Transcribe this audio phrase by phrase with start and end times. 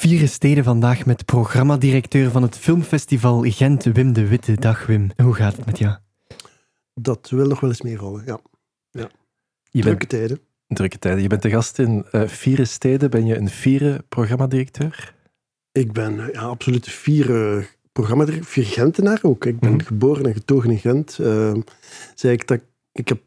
[0.00, 4.54] Vier steden vandaag met programmadirecteur van het filmfestival Gent, Wim de Witte.
[4.54, 5.96] Dag Wim, hoe gaat het met jou?
[6.94, 8.40] Dat wil nog wel eens meevallen, ja.
[8.90, 9.10] ja.
[9.70, 10.40] Je Drukke tijden.
[10.66, 11.22] Drukke tijden.
[11.22, 13.10] Je bent de gast in uh, Vieren Steden.
[13.10, 15.14] Ben je een vieren programmadirecteur?
[15.72, 18.50] Ik ben ja, absoluut vieren programmadirecteur.
[18.50, 19.44] Vier Gentenaar ook.
[19.44, 19.80] Ik ben mm.
[19.80, 21.18] geboren en getogen in Gent.
[21.20, 21.54] Uh,
[22.14, 22.60] zei ik dat
[22.92, 23.20] ik heb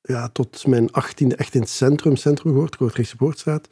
[0.00, 3.68] ja, tot mijn achttiende echt in het centrum, centrum gehoord, Kortrijkse Poortstraat.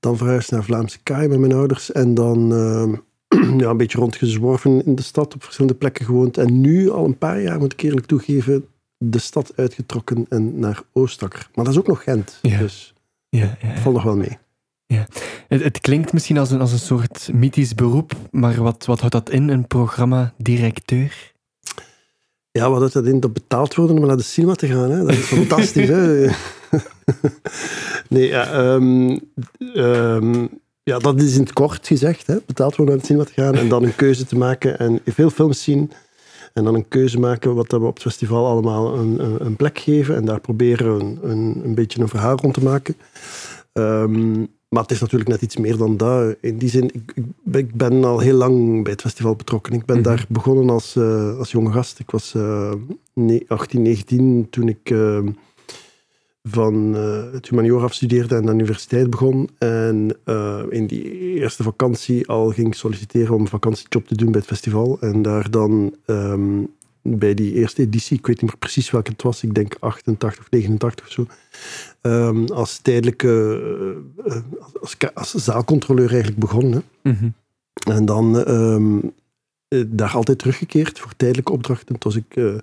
[0.00, 1.92] Dan verhuisd naar Vlaamse Kaai met mijn ouders.
[1.92, 2.92] En dan uh,
[3.60, 6.36] ja, een beetje rondgezworven in de stad, op verschillende plekken gewoond.
[6.36, 8.66] En nu, al een paar jaar, moet ik eerlijk toegeven,
[8.96, 11.48] de stad uitgetrokken en naar Oostakker.
[11.54, 12.38] Maar dat is ook nog Gent.
[12.42, 12.58] Ja.
[12.58, 12.94] Dus
[13.28, 13.76] ja, ja, ja.
[13.76, 14.38] valt nog wel mee.
[14.86, 15.06] Ja.
[15.48, 19.14] Het, het, klinkt misschien als een, als een soort mythisch beroep, maar wat, wat houdt
[19.14, 21.32] dat in, een programma-directeur?
[22.50, 23.20] Ja, wat dat in?
[23.20, 24.90] Dat betaald worden om naar de cinema te gaan.
[24.90, 25.04] Hè?
[25.04, 25.88] Dat is fantastisch.
[25.88, 26.28] hè?
[28.08, 29.20] nee, ja, um,
[29.74, 30.48] um,
[30.82, 32.26] ja, dat is in het kort gezegd.
[32.26, 32.36] Hè?
[32.46, 35.30] Betaald worden naar de cinema te gaan en dan een keuze te maken en veel
[35.30, 35.92] films zien.
[36.52, 39.78] En dan een keuze maken wat we op het festival allemaal een, een, een plek
[39.78, 40.16] geven.
[40.16, 42.96] En daar proberen een, een, een beetje een verhaal rond te maken.
[43.72, 46.36] Um, maar het is natuurlijk net iets meer dan dat.
[46.40, 47.14] In die zin, ik,
[47.52, 49.72] ik, ben al heel lang bij het festival betrokken.
[49.72, 50.12] Ik ben mm -hmm.
[50.12, 51.98] daar begonnen als, uh, als jonge gast.
[51.98, 52.72] Ik was uh,
[53.46, 55.18] 18, 19 toen ik uh,
[56.42, 59.48] van uh, het humaniora afstudeerde en de universiteit begon.
[59.58, 60.16] En
[60.70, 65.00] in die eerste vakantie al ging solliciteren om een vakantiejob te doen bij het festival.
[65.00, 66.76] En daar dan um,
[67.16, 70.40] bij die eerste editie, ik weet niet meer precies welke het was, ik denk 88
[70.40, 71.26] of 89 of zo,
[72.02, 73.60] um, als tijdelijke,
[74.26, 74.36] uh,
[74.80, 76.82] als, als, zaalcontroleur eigenlijk begonnen.
[77.02, 77.34] Mm -hmm.
[77.92, 79.12] En dan um,
[79.86, 81.86] daar altijd teruggekeerd voor tijdelijke opdrachten.
[81.86, 82.58] Toen was ik uh,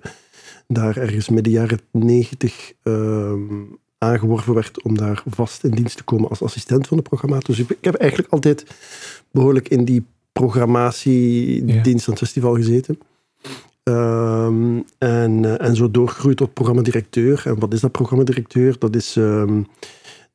[0.66, 6.28] daar ergens midden jaren 90 um, aangeworven werd om daar vast in dienst te komen
[6.28, 7.46] als assistent van de programmator.
[7.46, 8.66] Dus ik, ik heb eigenlijk altijd
[9.30, 12.98] behoorlijk in die programmatiedienst aan het festival gezeten.
[13.88, 17.42] Um, en, uh, en zo doorgroeit tot programmadirecteur.
[17.44, 18.78] En wat is dat programmadirecteur?
[18.78, 19.66] Dat is, um,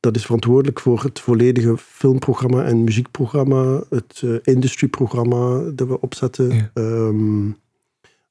[0.00, 6.54] dat is verantwoordelijk voor het volledige filmprogramma en muziekprogramma, het uh, industryprogramma dat we opzetten.
[6.54, 6.70] Ja.
[6.74, 7.56] Um,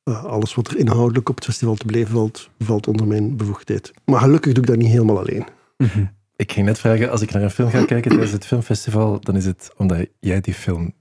[0.03, 3.91] uh, alles wat er inhoudelijk op het festival te beleven valt, valt onder mijn bevoegdheid.
[4.05, 5.45] Maar gelukkig doe ik dat niet helemaal alleen.
[5.77, 6.11] Mm -hmm.
[6.35, 9.35] Ik ging net vragen, als ik naar een film ga kijken tijdens het filmfestival, dan
[9.35, 10.93] is het omdat jij die film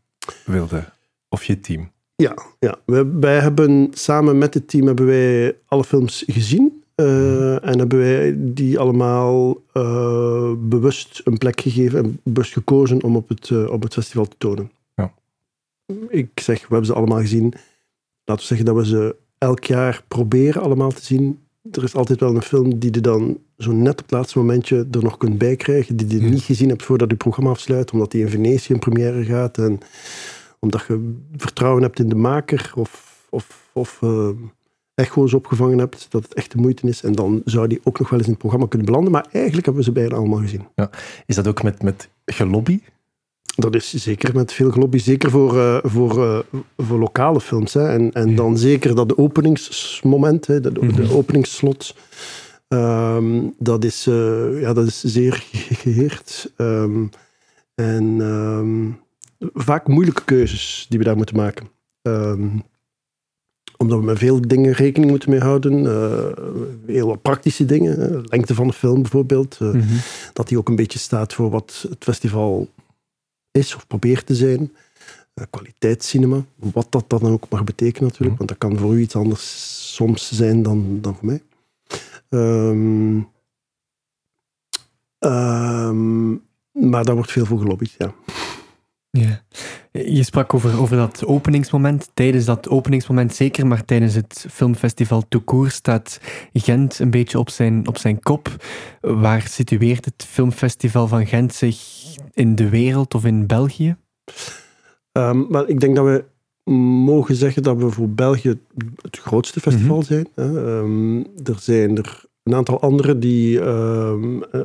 [0.45, 0.85] wilde,
[1.29, 1.91] of je team.
[2.21, 2.79] Ja, ja.
[2.85, 6.83] Wij, wij, hebben samen met het team hebben wij alle films gezien.
[6.97, 13.17] Uh, en hebben wij die allemaal uh, bewust een plek gegeven en bewust gekozen om
[13.17, 14.71] op het, uh, op het festival te tonen.
[14.95, 15.13] Ja.
[16.09, 17.53] Ik zeg, we hebben ze allemaal gezien.
[18.25, 21.39] Laten we zeggen dat we ze elk jaar proberen allemaal te zien.
[21.71, 24.87] Er is altijd wel een film die je dan zo net op het laatste momentje
[24.91, 26.29] er nog kunt bijkrijgen, die je ja.
[26.29, 29.59] niet gezien hebt voordat je programma afsluit, omdat die in Venetië in première gaat.
[29.59, 29.81] En
[30.61, 34.29] omdat je vertrouwen hebt in de maker of, of, of uh,
[34.95, 37.03] echo's opgevangen hebt, dat het echt de moeite is.
[37.03, 39.13] En dan zou die ook nog wel eens in het programma kunnen belanden.
[39.13, 40.67] Maar eigenlijk hebben we ze bijna allemaal gezien.
[40.75, 40.91] Ja.
[41.27, 42.81] Is dat ook met, met gelobby?
[43.57, 46.39] Dat is zeker met veel gelobby, zeker voor, uh, voor, uh,
[46.77, 47.75] voor lokale films.
[47.75, 47.89] Hè.
[47.89, 51.95] En, en dan zeker dat de openingsmoment, hè, de, de openingsslot,
[52.69, 56.53] um, dat, is, uh, ja, dat is zeer geheerd.
[56.57, 57.11] Um,
[57.75, 58.99] en um,
[59.41, 61.69] vaak moeilijke keuzes die we daar moeten maken.
[62.03, 62.63] Um,
[63.77, 65.85] omdat we met veel dingen rekening moeten mee houden.
[65.85, 66.47] Uh,
[66.87, 68.13] heel wat praktische dingen.
[68.13, 69.59] Uh, lengte van de film bijvoorbeeld.
[69.63, 69.99] Uh, mm -hmm.
[70.33, 72.69] Dat die ook een beetje staat voor wat het festival
[73.51, 74.73] is of probeert te zijn.
[75.51, 76.45] kwaliteitscinema.
[76.57, 78.41] Wat dat dan ook mag betekenen natuurlijk.
[78.41, 78.47] Mm -hmm.
[78.47, 81.43] Want dat kan voor u iets anders soms zijn dan, dan voor mij.
[82.29, 83.29] Um,
[85.19, 86.43] um,
[86.73, 88.15] maar daar wordt veel voor gelobbyd, ja.
[89.11, 89.43] Ja.
[89.93, 92.11] Je sprak over, over dat openingsmoment.
[92.15, 96.21] Tijdens dat openingsmoment zeker, maar tijdens het filmfestival Toekoer staat
[96.53, 98.65] Gent een beetje op zijn, op zijn kop.
[99.01, 101.79] Waar situeert het filmfestival van Gent zich
[102.33, 103.97] in de wereld of in België?
[105.13, 106.25] Um, maar ik denk dat we
[106.73, 108.59] mogen zeggen dat we voor België
[109.03, 110.27] het grootste festival mm -hmm.
[110.35, 110.49] zijn.
[110.57, 114.63] Um, er zijn er een aantal andere die um, uh,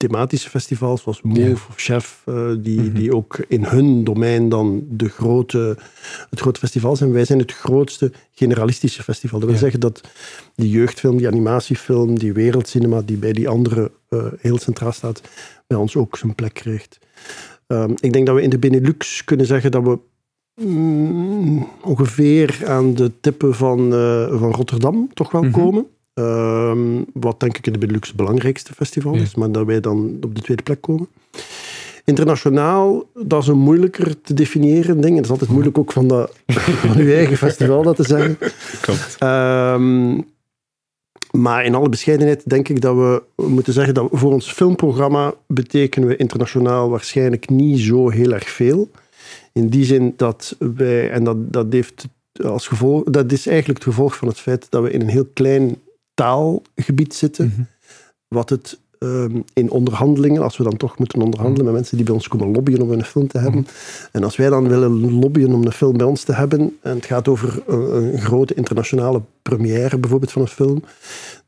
[0.00, 2.94] thematische festivals, zoals Move of Chef, uh, die, mm -hmm.
[2.94, 5.76] die ook in hun domein dan de grote,
[6.30, 7.12] het grote festival zijn.
[7.12, 9.40] Wij zijn het grootste generalistische festival.
[9.40, 10.00] Dat wil zeggen dat
[10.54, 15.20] die jeugdfilm, die animatiefilm, die wereldcinema, die bij die andere uh, heel centraal staat,
[15.66, 16.98] bij ons ook zijn plek krijgt.
[17.66, 19.98] Um, ik denk dat we in de Benelux kunnen zeggen dat we
[20.64, 25.62] mm, ongeveer aan de tippen van, uh, van Rotterdam toch wel mm -hmm.
[25.62, 25.86] komen.
[26.20, 29.38] Um, wat denk ik in de Benelux het belangrijkste festival is, ja.
[29.38, 31.08] maar dat wij dan op de tweede plek komen.
[32.04, 35.16] Internationaal, dat is een moeilijker te definiëren ding.
[35.16, 36.36] Het is altijd moeilijk ook van, dat,
[36.86, 38.38] van uw eigen festival dat te zeggen.
[38.80, 39.16] Klopt.
[39.18, 40.20] Ehm,
[41.30, 45.34] maar in alle bescheidenheid denk ik dat we, we moeten zeggen dat voor ons filmprogramma
[45.46, 48.90] betekenen we internationaal waarschijnlijk niet zo heel erg veel.
[49.52, 52.08] In die zin dat wij, en dat, dat heeft
[52.44, 55.28] als gevolg, dat is eigenlijk het gevolg van het feit dat we in een heel
[55.32, 55.76] klein
[56.20, 57.62] taalgebied zitten, Mhm.
[58.28, 62.14] wat het ehm, in onderhandelingen, als we dan toch moeten onderhandelen met mensen die bij
[62.14, 63.66] ons komen lobbyen om een film te hebben,
[64.12, 67.04] en als wij dan willen lobbyen om een film bij ons te hebben, en het
[67.04, 70.82] gaat over een, een grote internationale première bijvoorbeeld van een film,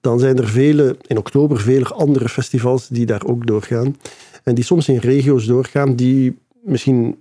[0.01, 3.97] dan zijn er vele, in oktober vele andere festivals die daar ook doorgaan.
[4.45, 7.17] En die soms in regio's doorgaan die misschien,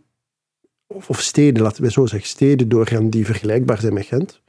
[0.87, 4.41] of steden, laten we zo zeggen, steden doorgaan die vergelijkbaar zijn met Gent.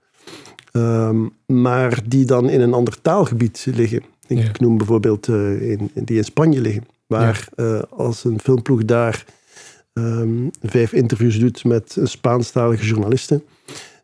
[0.73, 4.03] Ehm, maar die dan in een ander taalgebied liggen.
[4.27, 4.51] Ik, Ja.
[4.59, 6.85] noem bijvoorbeeld eh, in, die in Spanje liggen.
[7.07, 9.25] Waar eh, als een filmploeg daar
[9.93, 13.43] ehm, vijf interviews doet met een Spaanstalige journalisten,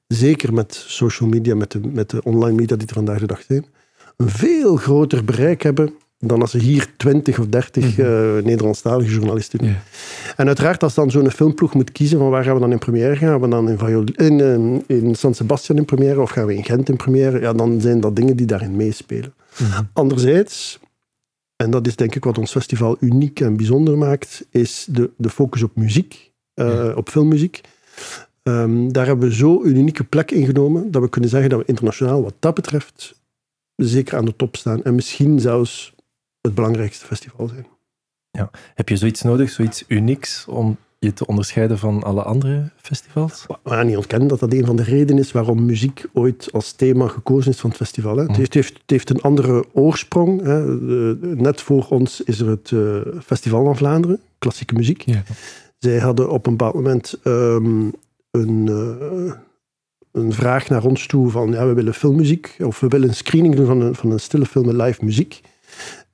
[0.06, 3.43] zeker met social media, met de, met de online media die er vandaag de dag
[3.43, 3.67] zijn,
[4.17, 8.06] een veel groter bereik hebben dan als ze hier 20 of 30 Mhm.
[8.06, 9.76] eh, Nederlandstalige journalisten doen.
[10.37, 13.17] En uiteraard, als dan zo'n filmploeg moet kiezen van waar gaan we dan in première
[13.17, 14.41] gaan, gaan we dan in, in,
[14.87, 17.81] eh, in San Sebastian in première of gaan we in Gent in première, ja, dan
[17.81, 19.35] zijn dat dingen die daarin meespelen.
[19.59, 19.82] Mhm.
[19.93, 20.79] Anderzijds,
[21.56, 25.31] en dat is denk ik wat ons festival uniek en bijzonder maakt, is de, de
[25.31, 27.61] focus op muziek, eh, op filmmuziek.
[28.43, 31.65] Ehm, daar hebben we zo een unieke plek ingenomen dat we kunnen zeggen dat we
[31.67, 33.15] internationaal wat dat betreft
[33.76, 35.94] zeker aan de top staan en misschien zelfs
[36.40, 37.67] het belangrijkste festival zijn.
[38.75, 43.46] Heb je zoiets nodig, zoiets unieks, om je te onderscheiden van alle andere festivals?
[43.62, 46.73] We gaan niet ontkennen dat dat een van de redenen is waarom muziek ooit als
[46.73, 48.17] thema gekozen is van het festival.
[48.17, 48.23] Hè.
[48.23, 50.43] Het, heeft, heeft, het heeft een andere oorsprong.
[50.43, 50.76] Hè.
[51.35, 55.02] Net voor ons is er het eh, Festival van Vlaanderen, klassieke muziek.
[55.02, 55.23] Ja.
[55.79, 57.91] Zij hadden op een bepaald moment ehm,
[58.31, 59.32] een, eh,
[60.12, 63.55] een vraag naar ons toe van ja, we willen filmmuziek of we willen een screening
[63.55, 65.41] doen van een, van een stille film met live muziek.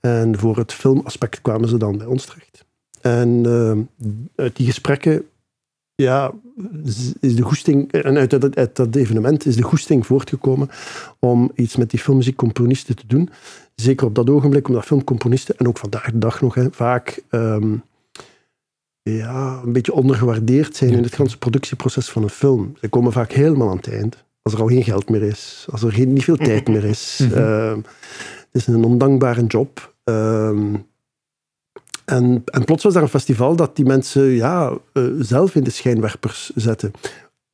[0.04, 2.64] En voor het filmaspect kwamen ze dan bij ons terecht.
[3.00, 5.24] En ehm, uit die gesprekken
[5.94, 6.32] ja,
[7.20, 10.68] is de goesting, en uit dat, uit dat evenement is de goesting voortgekomen
[11.18, 13.30] om iets met die filmmuziekcomponisten te doen.
[13.74, 17.76] Zeker op dat ogenblik, omdat filmcomponisten, en ook vandaag de dag nog, hè, vaak ehm,
[19.02, 22.76] ja, een beetje ondergewaardeerd zijn in het ganse productieproces van een film.
[22.80, 24.24] Ze komen vaak helemaal aan het eind.
[24.42, 27.20] Als er al geen geld meer is, als er geen, niet veel tijd meer is.
[27.22, 27.38] Mhm.
[27.38, 27.76] Ehm,
[28.50, 29.93] het is een ondankbare job.
[30.04, 30.74] Ehm,
[32.04, 35.70] en, en plots was daar een festival dat die mensen ja, eh, zelf in de
[35.70, 36.92] schijnwerpers zetten.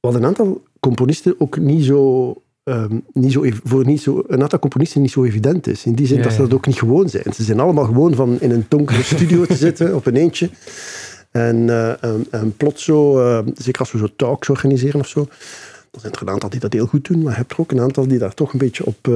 [0.01, 4.59] Wat een aantal componisten ook niet zo, ehm, niet zo, voor niet zo, een aantal
[4.59, 5.85] componisten niet zo evident is.
[5.85, 7.33] In die zin Ja, dat ze dat ook niet gewoon zijn.
[7.33, 10.51] Ze zijn allemaal gewoon van in een donkere studio te zitten op een eentje.
[11.31, 15.29] En, eh, en, en plots zo, eh, zeker als we zo talks organiseren of zo,
[15.91, 17.73] dan zijn er een aantal die dat heel goed doen, maar je hebt er ook
[17.73, 19.09] een aantal die daar toch een beetje op,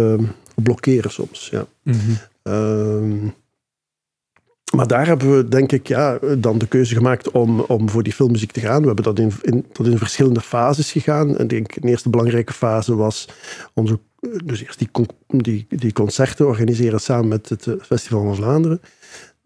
[0.55, 1.49] op blokkeren soms.
[1.51, 1.67] Ja.
[1.83, 2.13] Mhm.
[2.45, 3.27] Ehm,
[4.75, 8.13] maar daar hebben we, denk ik, ja, dan de keuze gemaakt om, om voor die
[8.13, 8.81] filmmuziek te gaan.
[8.81, 11.37] We hebben dat in, in, dat in verschillende fases gegaan.
[11.37, 13.29] En denk, de eerste belangrijke fase was
[13.75, 13.99] onze,
[14.45, 14.89] dus eerst die,
[15.27, 18.81] die, die concerten organiseren samen met het eh, Festival van Vlaanderen.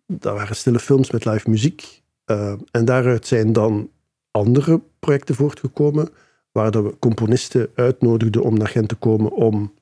[0.06, 2.02] Dat waren stille films met live muziek.
[2.24, 3.90] Eh, en daaruit zijn dan
[4.30, 6.08] andere projecten voortgekomen,
[6.52, 9.72] waar we componisten uitnodigden om naar Gent te komen om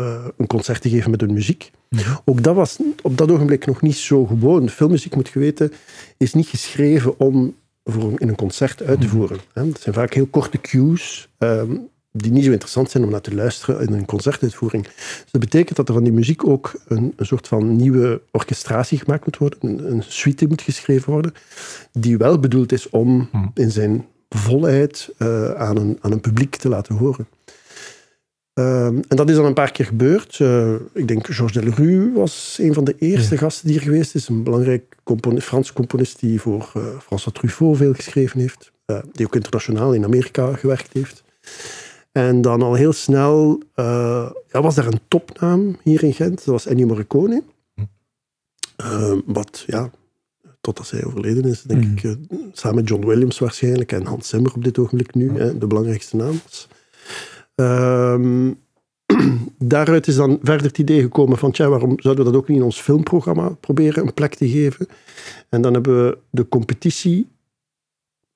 [0.00, 1.70] eh, een concert te geven met hun muziek.
[1.88, 2.14] Mhm.
[2.24, 4.68] Ook dat was op dat ogenblik nog niet zo gewoon.
[4.68, 5.72] Filmmuziek, moet je weten,
[6.16, 7.54] is niet geschreven om
[7.84, 9.16] voor, in een concert uit te Mhm.
[9.16, 9.38] voeren.
[9.52, 9.64] Hè.
[9.64, 11.70] Het zijn vaak heel korte cues, ehm,
[12.12, 14.84] die niet zo interessant zijn om naar te luisteren in een concertuitvoering.
[14.84, 18.98] Dus dat betekent dat er van die muziek ook een, een soort van nieuwe orchestratie
[18.98, 21.34] gemaakt moet worden, een, een suite moet geschreven worden,
[21.92, 23.46] die wel bedoeld is om Mhm.
[23.54, 27.26] in zijn volheid eh, aan, een, aan een publiek te laten horen.
[28.54, 30.40] Ehm, en dat is dan een paar keer gebeurd.
[30.40, 33.40] Eh, ik denk Georges Delerue was een van de eerste Ja.
[33.40, 34.28] gasten die er geweest is.
[34.28, 38.70] Een belangrijk componist, Frans componist die voor eh, François Truffaut veel geschreven heeft.
[38.84, 41.22] eh, die ook internationaal in Amerika gewerkt heeft.
[42.12, 46.36] En dan al heel snel ja, was daar een topnaam hier in Gent.
[46.36, 47.42] Dat was Ennio Morricone.
[47.74, 47.82] Hm.
[48.76, 49.90] Eh, wat, ja,
[50.60, 52.08] totdat zij overleden is, denk Mhm.
[52.08, 52.16] ik,
[52.52, 56.16] samen met John Williams waarschijnlijk en Hans Zimmer op dit ogenblik nu, hè, de belangrijkste
[56.16, 56.68] naam was.
[57.60, 58.52] Ehm,
[59.74, 62.64] daaruit is dan verder het idee gekomen van, waarom zouden we dat ook niet in
[62.64, 64.86] ons filmprogramma proberen een plek te geven?
[65.48, 67.28] En dan hebben we de competitie,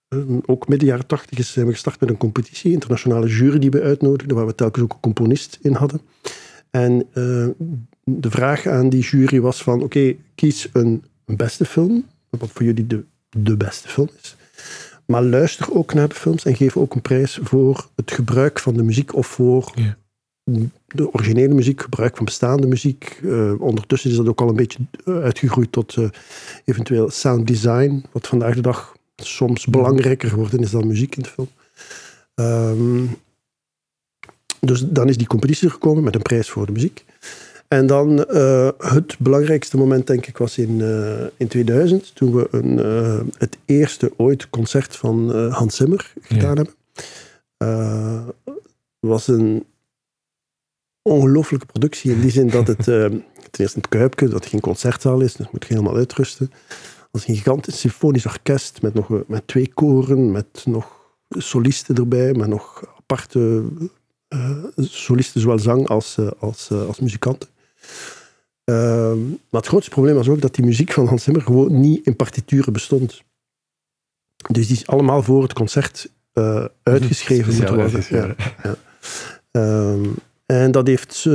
[0.09, 3.83] eh, ook midden jaren tachtig zijn we gestart met een competitie, internationale jury die we
[3.83, 6.01] uitnodigden, waar we telkens ook een componist in hadden.
[6.71, 7.49] En eh,
[8.05, 12.87] de vraag aan die jury was van, oké, kies een beste film, wat voor jullie
[12.87, 13.05] de
[13.35, 14.37] de beste film is.
[15.07, 18.75] Maar luister ook naar de films en geef ook een prijs voor het gebruik van
[18.75, 19.97] de muziek of voor Ja.
[20.87, 23.21] de originele muziek, gebruik van bestaande muziek.
[23.25, 26.09] Eh, ondertussen is dat ook al een beetje eh, uitgegroeid tot eh,
[26.65, 31.29] eventueel sound design, wat vandaag de dag soms belangrijker geworden is dan muziek in de
[31.29, 31.49] film.
[32.35, 33.05] Ehm,
[34.61, 37.05] dus dan is die competitie er gekomen met een prijs voor de muziek.
[37.69, 42.49] En dan eh, het belangrijkste moment, denk ik, was in, eh, in 2000, toen we
[42.51, 46.75] een, eh, het eerste ooit concert van Hans Zimmer gedaan hebben.
[47.57, 48.29] Eh,
[49.01, 49.65] was een
[51.03, 53.25] ongelooflijke productie in die zin dat het ten
[53.57, 56.51] eerste het Kuipke, dat het geen concertzaal is, dus moet je helemaal uitrusten.
[57.11, 62.49] als een gigantisch symfonisch orkest met, nog, met twee koren, met nog solisten erbij, met
[62.49, 63.63] nog aparte
[64.77, 67.49] solisten, zowel zang als, als, als muzikanten.
[68.65, 69.13] Uh,
[69.51, 72.17] maar het grootste probleem was ook dat die muziek van Hans Zimmer gewoon niet in
[72.17, 73.23] partituren bestond.
[74.51, 78.05] Dus die is allemaal voor het concert uh, uitgeschreven moeten worden.
[78.09, 78.77] Ja, ja.
[79.93, 80.15] Um,
[80.47, 81.27] en dat heeft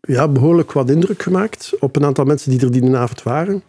[0.00, 3.62] ja, behoorlijk wat indruk gemaakt op een aantal mensen die er die avond waren.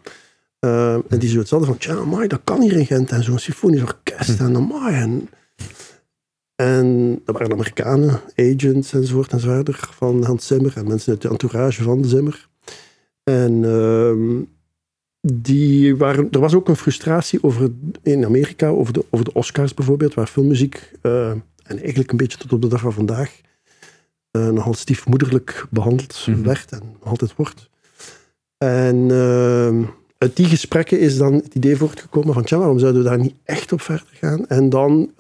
[0.60, 3.12] Uh, en die zoiets hadden van, tja, amai, dat kan hier in Gent.
[3.12, 4.94] En zo'n symfonisch orkest en amai.
[4.94, 5.30] En,
[6.56, 11.84] en dat waren Amerikanen, agents enzovoort enzovoort van Hans Zimmer en mensen uit de entourage
[11.84, 12.48] van Zimmer.
[13.24, 14.42] En uh,
[15.34, 17.72] die waren, er was ook een frustratie over,
[18.04, 21.30] in Amerika over de, over de Oscars bijvoorbeeld, waar filmmuziek, uh,
[21.64, 23.42] en eigenlijk een beetje tot op de dag van vandaag,
[24.32, 26.44] uh, nogal stiefmoederlijk behandeld mm -hmm.
[26.44, 27.70] werd en nog altijd wordt.
[28.58, 33.10] En uh, uit die gesprekken is dan het idee voortgekomen van, tja, waarom zouden we
[33.10, 34.48] daar niet echt op verder gaan?
[34.48, 35.12] En dan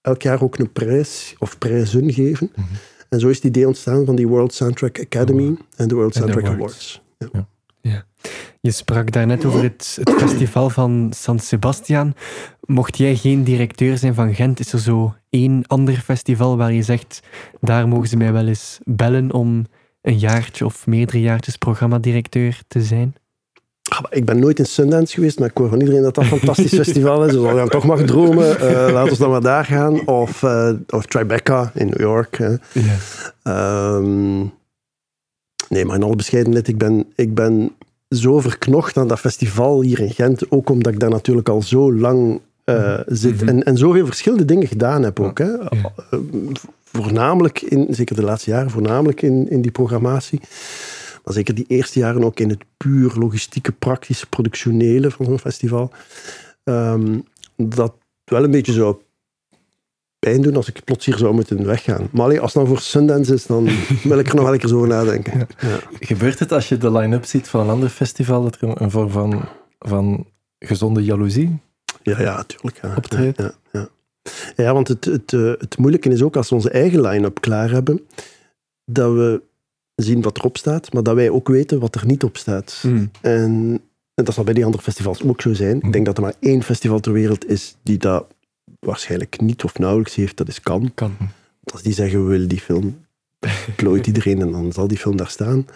[0.00, 2.50] elk jaar ook een prijs of prijzen geven.
[2.54, 2.76] Mm -hmm.
[3.08, 5.58] En zo is het idee ontstaan van die World Soundtrack Academy oh.
[5.76, 6.58] en de World Soundtrack Awards.
[6.58, 7.02] Awards.
[7.18, 7.28] Ja.
[7.32, 7.46] Ja.
[7.90, 8.04] ja.
[8.60, 12.14] Je sprak daarnet over het, het festival van San Sebastian.
[12.60, 16.82] Mocht jij geen directeur zijn van Gent, is er zo één ander festival waar je
[16.82, 17.20] zegt,
[17.60, 19.66] daar mogen ze mij wel eens bellen om
[20.02, 23.14] een jaartje of meerdere jaartjes programmadirecteur te zijn?
[24.10, 26.74] Ik ben nooit in Sundance geweest, maar ik hoor van iedereen dat dat een fantastisch
[26.82, 27.32] festival is.
[27.32, 30.06] Dus als je dan toch mag dromen, uh, laten we dan maar daar gaan.
[30.06, 32.38] Of, uh, of Tribeca in New York.
[32.38, 32.54] Hè.
[32.72, 33.96] Yeah.
[33.96, 34.52] Um,
[35.68, 37.72] nee, maar in alle bescheidenheid, ik ben, ik ben
[38.08, 40.50] zo verknocht aan dat festival hier in Gent.
[40.50, 43.32] Ook omdat ik daar natuurlijk al zo lang uh, zit.
[43.32, 43.48] Mm -hmm.
[43.48, 45.38] en, en zoveel verschillende dingen gedaan heb ook.
[45.38, 45.50] Hè.
[46.84, 50.40] Voornamelijk, in, zeker de laatste jaren, voornamelijk in, in die programmatie.
[51.24, 55.92] Maar zeker die eerste jaren ook in het puur logistieke, praktische, productionele van zo'n festival.
[56.64, 57.24] Um,
[57.56, 58.96] dat wel een beetje zou
[60.18, 62.08] pijn doen als ik plots hier zou moeten weggaan.
[62.12, 63.68] Maar allee, als het dan voor Sundance is, dan
[64.02, 65.38] wil ik er nog wel een keer zo over nadenken.
[65.38, 65.46] Ja.
[65.68, 65.78] Ja.
[66.00, 69.10] Gebeurt het als je de line-up ziet van een ander festival, dat er een vorm
[69.10, 69.48] van,
[69.78, 70.26] van
[70.58, 71.60] gezonde jaloezie
[72.02, 72.78] ja, ja, natuurlijk.
[72.82, 72.94] Ja.
[72.96, 73.38] optreedt?
[73.38, 73.88] Ja, ja,
[74.54, 74.64] ja.
[74.64, 78.06] ja want het, het, het moeilijke is ook als we onze eigen line-up klaar hebben,
[78.84, 79.42] dat we
[80.02, 82.82] zien wat erop staat, maar dat wij ook weten wat er niet op staat.
[82.86, 83.10] Mm.
[83.20, 83.80] En,
[84.14, 85.76] en, dat zal bij die andere festivals ook zo zijn.
[85.76, 85.82] Mm.
[85.82, 88.26] Ik denk dat er maar één festival ter wereld is die dat
[88.78, 90.90] waarschijnlijk niet of nauwelijks heeft, dat is kan.
[90.94, 91.16] kan.
[91.72, 93.04] Als die zeggen, we willen die film,
[93.76, 95.66] plooit iedereen en dan zal die film daar staan.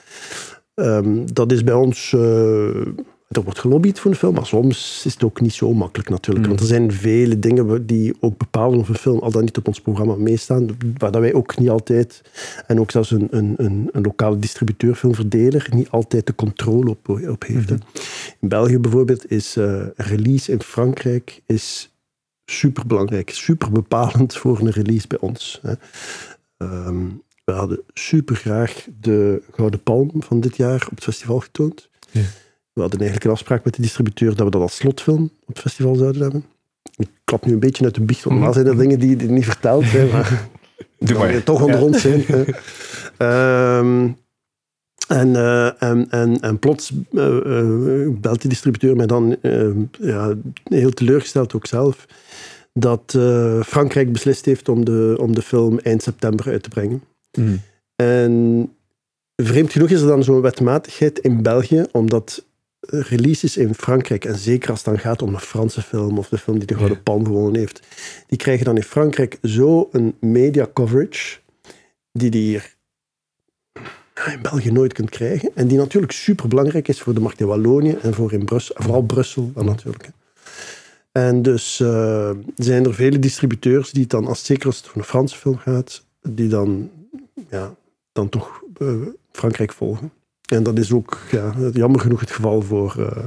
[0.75, 2.13] Um, dat is bij ons...
[2.13, 2.87] Uh,
[3.29, 6.45] er wordt gelobbyd voor een film, maar soms is het ook niet zo makkelijk natuurlijk.
[6.45, 6.51] Mm.
[6.51, 9.67] Want er zijn vele dingen die ook bepalen of een film al dan niet op
[9.67, 10.67] ons programma meestaan,
[10.99, 12.23] waar dat wij ook niet altijd,
[12.67, 17.09] en ook zelfs een, een, een, een lokale distributeur, filmverdeler, niet altijd de controle op,
[17.09, 17.71] op heeft.
[17.71, 18.01] Mm -hmm.
[18.41, 21.95] In België bijvoorbeeld is uh, release in Frankrijk is
[22.45, 25.61] super belangrijk, super bepalend voor een release bij ons.
[25.63, 25.73] Hè.
[26.59, 31.89] Um, we hadden super graag de Gouden Palm van dit jaar op het festival getoond.
[32.11, 32.23] Ja.
[32.75, 35.59] We hadden eigenlijk een afspraak met de distributeur dat we dat als slotfilm op het
[35.59, 36.45] festival zouden hebben.
[36.97, 39.29] Ik klap nu een beetje uit de biecht, want normaal zijn er dingen die, die
[39.29, 40.49] niet verteld zijn, maar,
[40.99, 41.43] Doe maar.
[41.43, 42.25] toch onder ons zijn.
[43.19, 44.17] um,
[45.21, 49.37] en, uh, en, en, en plots uh, uh, belt die distributeur mij dan,
[50.01, 52.07] ja, heel teleurgesteld ook zelf,
[52.73, 53.19] dat
[53.67, 57.03] Frankrijk beslist heeft om de, om de film eind september uit te brengen.
[57.39, 57.61] Mm.
[57.97, 58.73] En
[59.37, 62.45] vreemd genoeg is er dan zo'n wetmatigheid in België, omdat
[62.87, 66.39] releases in Frankrijk, en zeker als het dan gaat om een Franse film of de
[66.39, 67.81] film die de Gouden Palm gewonnen heeft,
[68.27, 71.39] die krijgen dan in Frankrijk zo een media coverage
[72.13, 72.75] die die hier
[74.33, 75.51] in België nooit kunt krijgen.
[75.55, 78.75] En die natuurlijk super belangrijk is voor de markt in Wallonië en voor in Brussel,
[78.79, 80.09] vooral Brussel dan natuurlijk.
[81.13, 85.01] En dus uh, zijn er vele distributeurs die het dan, als zeker als het om
[85.01, 86.91] een Franse film gaat, die dan,
[87.51, 87.75] ja,
[88.13, 90.13] dan toch uh, Frankrijk volgen.
[90.45, 93.25] En dat is ook ja, jammer genoeg het geval voor, uh,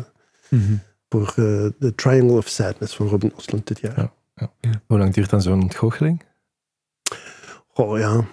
[0.49, 0.79] mm -hmm.
[1.09, 4.11] voor uh, The Triangle of Sadness van Robin Osland dit jaar.
[4.35, 4.81] Ja, ja.
[4.87, 6.23] Hoe lang duurt dan zo'n ontgoocheling?
[7.67, 8.25] Goh, ja.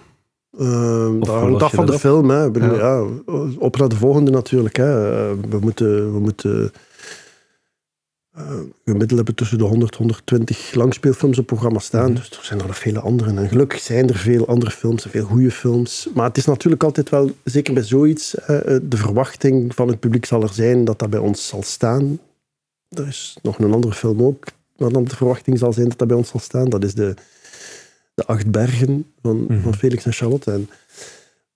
[0.59, 2.29] Uh, hangt af van de film.
[2.29, 2.51] Hè.
[2.51, 3.03] Bedoel, ja.
[3.57, 4.75] op naar de volgende natuurlijk.
[4.75, 5.35] Hè.
[5.35, 6.13] we moeten...
[6.13, 6.71] We moeten
[8.85, 12.11] gemiddeld hebben tussen de 100 120 langspeelfilms op programma staan.
[12.11, 12.19] Mhm.
[12.19, 13.35] Dus er zijn er nog vele andere.
[13.35, 16.07] En gelukkig zijn er veel andere films en veel goede films.
[16.13, 18.47] Maar het is natuurlijk altijd wel, zeker bij zoiets, uh,
[18.81, 22.19] de verwachting van het publiek zal er zijn dat dat bij ons zal staan.
[22.89, 26.07] Er is nog een andere film ook, waar dan de verwachting zal zijn dat dat
[26.07, 26.69] bij ons zal staan.
[26.69, 27.13] Dat is de,
[28.13, 30.51] de Acht Bergen van, mm van Felix en Charlotte.
[30.51, 30.69] En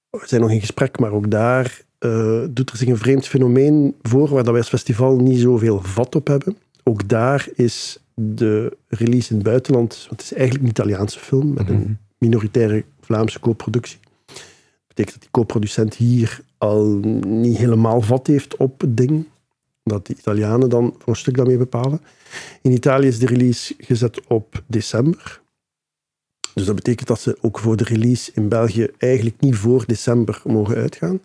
[0.10, 3.96] we zijn nog in gesprek, maar ook daar uh, doet er zich een vreemd fenomeen
[4.02, 6.58] voor waar dat wij als festival niet zoveel vat op hebben.
[6.84, 11.54] Ook daar is de release in het buitenland, want het is eigenlijk een Italiaanse film
[11.54, 11.94] met een mhm.
[12.18, 14.00] minoritaire Vlaamse co-productie.
[14.26, 16.86] Dat betekent dat die co-producent hier al
[17.28, 19.28] niet helemaal vat heeft op het ding.
[19.84, 22.02] Dat de Italianen dan voor een stuk daarmee bepalen.
[22.62, 25.42] In Italië is de release gezet op december.
[26.54, 30.42] Dus dat betekent dat ze ook voor de release in België eigenlijk niet voor december
[30.46, 31.20] mogen uitgaan.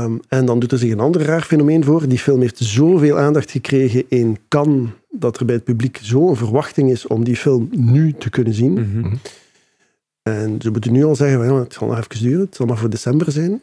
[0.00, 2.08] Ehm, en dan doet er zich een ander raar fenomeen voor.
[2.08, 6.90] Die film heeft zoveel aandacht gekregen in Cannes, dat er bij het publiek zo'n verwachting
[6.90, 8.72] is om die film nu te kunnen zien.
[8.72, 9.14] Mhm.
[10.22, 12.90] En ze moeten nu al zeggen, het zal nog even duren, het zal maar voor
[12.90, 13.62] december zijn.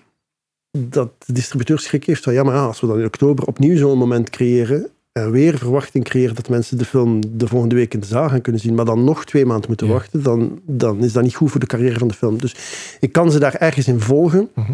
[0.71, 3.97] Dat de distributeur schrik heeft van, ja, maar als we dan in oktober opnieuw zo'n
[3.97, 8.05] moment creëren, en weer verwachting creëren dat mensen de film de volgende week in de
[8.05, 11.23] zaal gaan kunnen zien, maar dan nog twee maanden moeten wachten, dan, dan is dat
[11.23, 12.39] niet goed voor de carrière van de film.
[12.39, 12.55] Dus
[12.99, 14.49] ik kan ze daar ergens in volgen.
[14.53, 14.71] Mhm.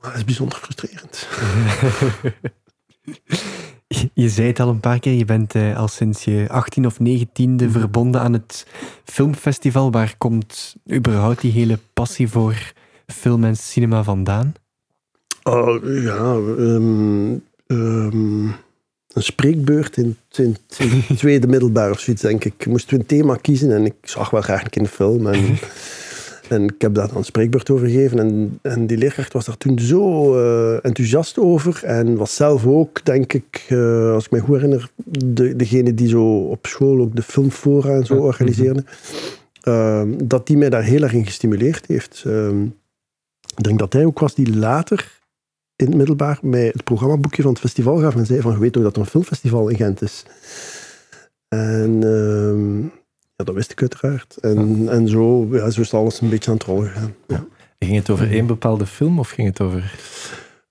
[0.00, 1.28] Maar dat is bijzonder frustrerend.
[4.14, 6.94] Je zei het al een paar keer, je bent uh, al sinds je 18 of
[6.94, 6.98] 19e
[7.34, 7.70] mhm.
[7.70, 8.66] verbonden aan het
[9.04, 9.90] filmfestival.
[9.90, 12.72] Waar komt überhaupt die hele passie voor
[13.06, 14.54] film en cinema vandaan?
[15.42, 18.54] Oh, ja, um, um,
[19.12, 22.54] een spreekbeurt in, in, in tweede middelbaar of zoiets, denk ik.
[22.58, 25.26] Ik moest een thema kiezen en ik zag wel graag een film.
[25.26, 25.58] En
[26.48, 28.18] En ik heb daar dan een spreekbeurt over gegeven.
[28.18, 31.84] En, en die leerkracht was daar toen zo uh, enthousiast over.
[31.84, 36.08] En was zelf ook, denk ik, uh, als ik me goed herinner, de, degene die
[36.08, 38.20] zo op school ook de filmfora en zo ja.
[38.20, 38.84] organiseerde.
[39.64, 42.22] Uh, dat die mij daar heel erg in gestimuleerd heeft.
[42.26, 42.62] Ehm,
[43.56, 45.18] ik denk dat hij ook was die later
[45.76, 48.72] in het middelbaar mij het programmaboekje van het festival gaf en zei van, je weet
[48.72, 50.24] toch dat er een filmfestival in Gent is?
[51.48, 52.86] En ehm,
[53.38, 54.36] ja, dat wist ik uiteraard.
[54.36, 57.14] En, en zo, ja, zo is alles een beetje aan het rollen gegaan.
[57.26, 57.46] Ja.
[57.78, 59.94] Ging het over één bepaalde film of ging het over...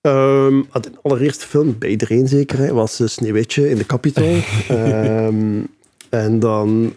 [0.00, 4.40] Um, de allereerste film, bij iedereen zeker, was uh, Sneeuwwitje in de Capitol.
[4.70, 5.66] um,
[6.08, 6.94] en dan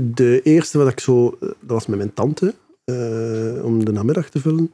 [0.00, 1.36] de eerste wat ik zo...
[1.40, 2.54] Dat was met mijn tante,
[2.84, 4.70] uh, om de namiddag te vullen.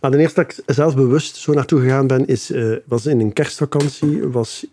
[0.00, 3.20] Maar de eerste dat ik zelf bewust zo naartoe gegaan ben, is, uh, was in
[3.20, 4.66] een kerstvakantie, was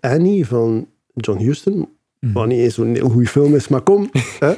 [0.00, 1.97] Annie van John Huston.
[2.20, 2.32] Mm.
[2.32, 4.10] Wat niet eens zo'n heel goede film is, maar kom.
[4.44, 4.54] hè.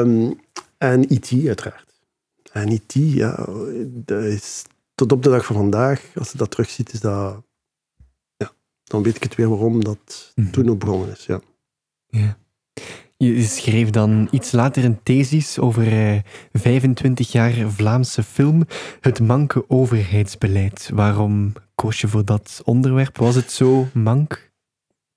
[0.00, 0.38] Um,
[0.78, 1.46] en E.T.
[1.46, 2.00] uiteraard.
[2.52, 3.46] En E.T., ja,
[3.86, 7.42] dat is tot op de dag van vandaag, als je dat terugziet, is dat...
[8.36, 8.52] Ja,
[8.84, 10.50] dan weet ik het weer waarom dat mm.
[10.50, 11.40] toen ook begonnen is, ja.
[12.06, 12.38] Ja.
[13.16, 16.18] Je schreef dan iets later een thesis over eh,
[16.52, 18.62] 25 jaar Vlaamse film,
[19.00, 20.90] het manke overheidsbeleid.
[20.94, 23.16] Waarom koos je voor dat onderwerp?
[23.16, 24.47] Was het zo mank?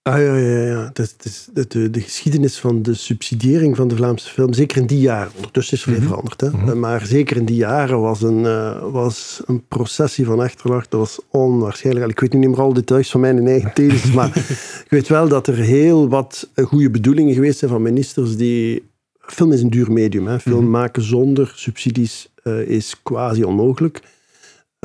[0.03, 0.89] Ah ja, ja, ja.
[0.93, 4.99] Dat is, de, de, geschiedenis van de subsidiëring van de Vlaamse film, zeker in die
[4.99, 6.49] jaren, ondertussen is er veel mm veranderd, hè?
[6.49, 6.79] Mhm.
[6.79, 11.19] maar zeker in die jaren was een, uh, was een processie van Echterlacht, dat was
[11.29, 12.11] onwaarschijnlijk.
[12.11, 14.37] Ik weet nu niet meer al details van mijn eigen thesis, maar
[14.83, 18.89] ik weet wel dat er heel wat goede bedoelingen geweest zijn van ministers die...
[19.19, 20.27] Film is een duur medium.
[20.27, 20.39] Hè?
[20.39, 20.69] Film mhm.
[20.69, 24.01] maken zonder subsidies uh, is quasi onmogelijk.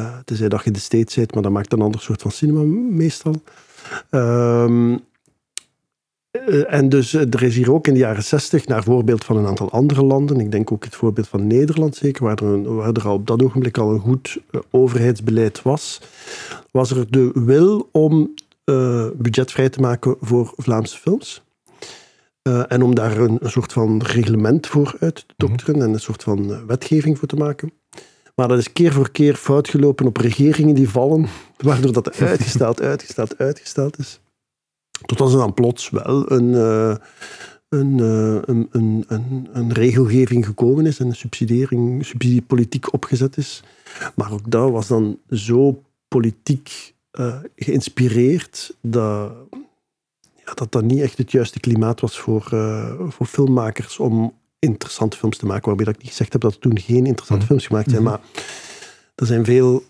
[0.01, 2.63] Uh, tenzij dat je de States zit, maar dat maakt een ander soort van cinema
[2.91, 3.43] meestal.
[4.11, 5.01] Um,
[6.69, 9.47] en dus eh, er is hier ook in de jaren zestig, naar voorbeeld van een
[9.47, 13.07] aantal andere landen, ik denk ook het voorbeeld van Nederland zeker, waar er, waar er
[13.07, 16.01] al op dat ogenblik al een goed uh, overheidsbeleid was,
[16.71, 21.45] was er de wil om uh, budget vrij te maken voor Vlaamse films.
[22.43, 26.01] Uh, en om daar een, een, soort van reglement voor uit te dokteren en een
[26.01, 27.73] soort van wetgeving voor te maken.
[28.35, 32.81] Maar dat is keer voor keer fout gelopen op regeringen die vallen, waardoor dat uitgesteld,
[32.81, 34.21] uitgesteld, uitgesteld is.
[35.07, 36.95] Totdat er dan plots wel een, uh,
[37.69, 43.63] een, uh, een, een, een, een, regelgeving gekomen is en een subsidiering, subsidiepolitiek opgezet is.
[44.15, 49.33] Maar ook dat was dan zo politiek uh, geïnspireerd dat,
[50.45, 52.45] ja, dat dat niet echt het juiste klimaat was voor,
[53.09, 55.67] voor filmmakers om interessante films te maken.
[55.67, 57.47] Waarbij dat ik niet gezegd heb dat er toen geen interessante mhm.
[57.47, 58.03] films gemaakt zijn.
[58.03, 58.11] Mhm.
[58.11, 58.21] Maar
[59.15, 59.83] er zijn veel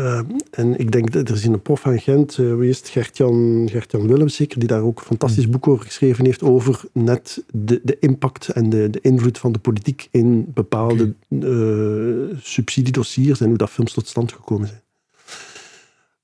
[0.00, 2.88] Uh, en ik denk dat er is een prof van Gent, uh, wie is het,
[2.88, 7.44] Gert-Jan Gert Willems zeker, die daar ook een fantastisch boek over geschreven heeft, over net
[7.52, 13.48] de, de impact en de, de invloed van de politiek in bepaalde uh, subsidiedossiers en
[13.48, 14.82] hoe dat films tot stand gekomen zijn.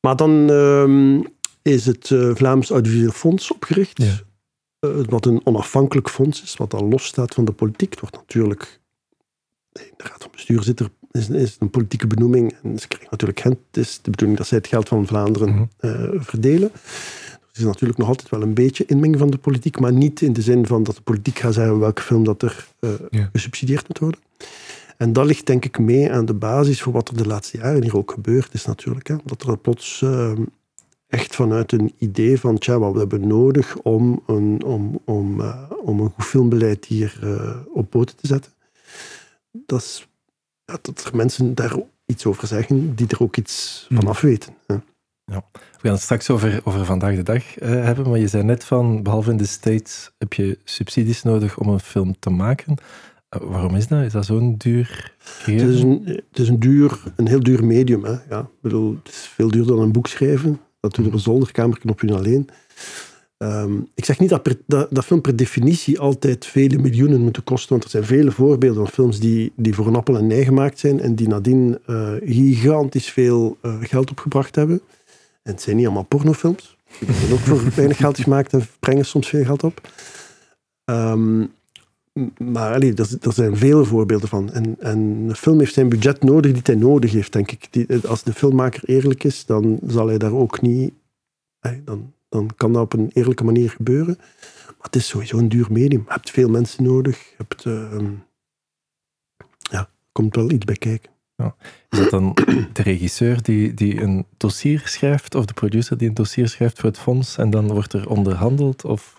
[0.01, 1.21] Maar dan uh,
[1.63, 4.21] is het Vlaams Audiovisueel Fonds opgericht, ja.
[5.09, 7.91] wat een onafhankelijk fonds is, wat al los staat van de politiek.
[7.91, 8.81] Het wordt natuurlijk,
[9.73, 12.55] in de raad van bestuur zit er is, is een politieke benoeming.
[12.63, 13.59] En ze krijgen natuurlijk Gent.
[13.67, 15.69] Het is de bedoeling dat zij het geld van Vlaanderen mm
[16.23, 16.71] verdelen.
[17.51, 20.33] Het is natuurlijk nog altijd wel een beetje inmenging van de politiek, maar niet in
[20.33, 22.91] de zin van dat de politiek gaat zeggen welke film dat er uh,
[23.33, 24.21] gesubsidieerd moet worden.
[24.97, 27.83] En dat ligt denk ik mee aan de basis voor wat er de laatste jaren
[27.83, 29.09] hier ook gebeurd is natuurlijk.
[29.09, 29.17] Hè.
[29.25, 30.33] Dat er plots uh,
[31.07, 35.71] echt vanuit een idee van tja, wat we hebben nodig om een, om, om, uh,
[35.83, 37.19] om een goed filmbeleid hier
[37.73, 38.53] op poten te zetten.
[39.51, 40.10] Dat is
[40.83, 44.09] dat er mensen daar iets over zeggen die er ook iets van hmm.
[44.09, 44.55] af weten.
[44.67, 44.83] Ja.
[45.25, 45.45] Ja.
[45.53, 48.65] We gaan het straks over, over vandaag de dag uh, hebben, maar je zei net
[48.65, 52.77] van, behalve in de States heb je subsidies nodig om een film te maken.
[53.37, 54.05] Uh, waarom is dat?
[54.05, 55.67] Is dat zo'n duur gegeven?
[55.67, 58.05] Het is een, het is een, duur, een heel duur medium.
[58.05, 58.17] Hè?
[58.29, 60.61] Ja, ik bedoel, het is veel duurder dan een boek schrijven.
[60.81, 62.49] Dat je op een zolderkamer op je alleen.
[63.43, 67.85] Um, ik zeg niet dat, dat, film per definitie altijd vele miljoenen moeten kosten, want
[67.85, 71.01] er zijn vele voorbeelden van films die, die voor een appel en ei gemaakt zijn
[71.01, 74.81] en die nadien uh, gigantisch veel uh, geld opgebracht hebben.
[75.43, 76.77] En het zijn niet allemaal pornofilms.
[76.99, 79.89] Die ook voor weinig geld gemaakt en brengen soms veel geld op.
[80.85, 81.53] Um,
[82.39, 84.53] maar allee, er, er, zijn vele voorbeelden van.
[84.53, 87.69] En, en een film heeft zijn budget nodig die hij nodig heeft, denk ik.
[87.71, 90.93] Die, als de filmmaker eerlijk is, dan zal hij daar ook niet...
[91.85, 94.17] dan, dan kan dat op een eerlijke manier gebeuren.
[94.67, 96.03] Maar het is sowieso een duur medium.
[96.07, 97.19] Je hebt veel mensen nodig.
[97.19, 98.09] Je hebt, uh,
[99.71, 101.11] ja, komt wel iets bij kijken.
[101.37, 101.55] Ja.
[101.91, 102.37] Is dat dan
[102.73, 106.89] de regisseur die, die een dossier schrijft, of de producer die een dossier schrijft voor
[106.89, 108.85] het fonds, en dan wordt er onderhandeld?
[108.85, 109.19] Of?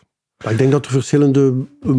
[0.50, 1.91] Ik denk dat er verschillende eh,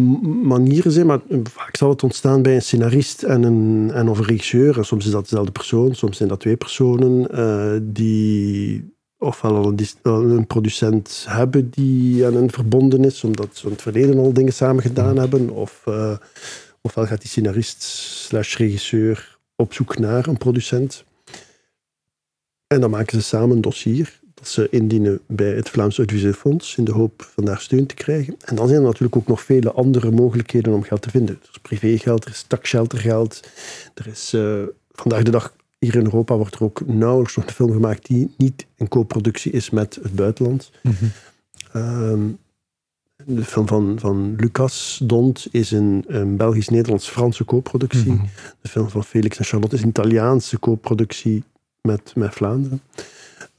[0.43, 4.25] manieren zijn, maar vaak zal het ontstaan bij een scenarist en een, en of een
[4.25, 4.77] regisseur.
[4.77, 8.92] En soms is dat dezelfde persoon, soms zijn dat twee personen uh, die
[9.23, 14.17] ofwel al een, producent hebben die aan hen verbonden is, omdat ze in het verleden
[14.17, 16.17] al dingen samen gedaan hebben, of, uh,
[16.81, 21.03] ofwel gaat die scenarist slash regisseur op zoek naar een producent.
[22.67, 26.75] En dan maken ze samen een dossier dat ze indienen bij het Vlaams Audiovisueel Fonds
[26.77, 28.35] in de hoop van daar steun te krijgen.
[28.45, 31.39] En dan zijn er natuurlijk ook nog vele andere mogelijkheden om geld te vinden.
[31.41, 33.47] Er is privégeld, er is taxsheltergeld,
[33.93, 37.51] er is uh, vandaag de dag hier in Europa wordt er ook nauwelijks nog een
[37.51, 40.71] film gemaakt die niet een co-productie is met het buitenland.
[40.81, 41.05] Mhm.
[41.71, 42.21] Ehm,
[43.25, 48.11] de film van, van Lucas Dont is een, een Belgisch-Nederlands-Franse co-productie.
[48.11, 48.25] Mhm.
[48.61, 51.43] De film van Felix en Charlotte is een Italiaanse co-productie
[51.81, 52.81] met, met Vlaanderen.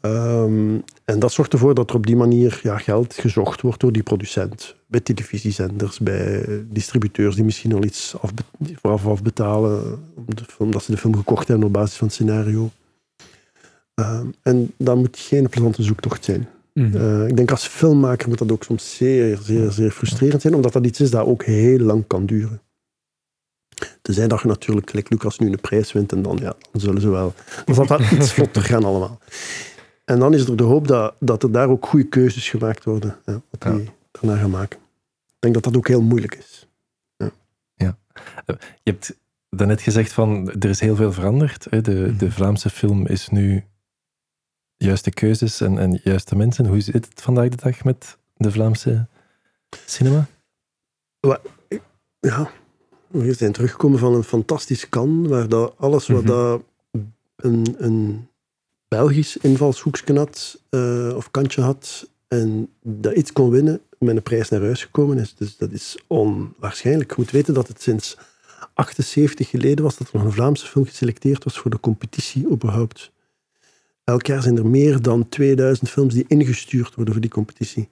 [0.04, 3.92] Ehm, en dat zorgt ervoor dat er op die manier ja, geld gezocht wordt door
[3.92, 4.76] die producent.
[4.86, 8.32] Bij televisiezenders, bij distributeurs die misschien al iets af,
[8.82, 10.04] vooraf afbetalen
[10.58, 12.70] omdat ze de film gekocht hebben op basis van het scenario.
[13.94, 16.48] Ehm, en dat moet geen plezante zoektocht zijn.
[16.72, 16.96] Mhm.
[16.96, 20.72] Eh, ik denk als filmmaker moet dat ook soms zeer, zeer, zeer frustrerend zijn, omdat
[20.72, 22.60] dat iets is dat ook heel lang kan duren.
[24.02, 27.00] Tenzij dat je natuurlijk, gelijk Lucas, nu een prijs wint en dan, ja, dan zullen
[27.00, 27.34] ze wel...
[27.64, 29.20] Dan zal dat iets vlotter gaan allemaal.
[30.04, 33.16] En dan is er de hoop dat, dat er daar ook goede keuzes gemaakt worden.
[33.24, 34.78] Ja, wat die daarna gaan maken.
[35.26, 36.68] Ik denk dat dat ook heel moeilijk is.
[37.16, 37.30] Ja.
[37.74, 37.98] ja.
[38.46, 39.16] Eh, je hebt
[39.48, 41.66] daarnet gezegd van, er is heel veel veranderd.
[41.70, 41.80] Hè?
[41.80, 42.16] De, mhm.
[42.16, 43.64] de Vlaamse film is nu
[44.76, 46.66] juiste keuzes en, en juiste mensen.
[46.66, 49.08] Hoe zit het vandaag de dag met de Vlaamse
[49.86, 50.26] cinema?
[52.20, 52.50] Ja,
[53.08, 56.62] we zijn teruggekomen van een fantastisch kan, waar dat alles wat mm dat
[57.36, 58.28] een, een
[58.94, 64.48] Belgisch invalshoekje had, uh, of kantje had, en dat iets kon winnen, met een prijs
[64.48, 65.34] naar huis gekomen is.
[65.34, 67.10] Dus dat is onwaarschijnlijk.
[67.10, 68.16] Je moet weten dat het sinds
[68.74, 73.12] 78 geleden was dat er nog een Vlaamse film geselecteerd was voor de competitie überhaupt.
[74.04, 77.88] Elk jaar zijn er meer dan 2000 films die ingestuurd worden voor die competitie.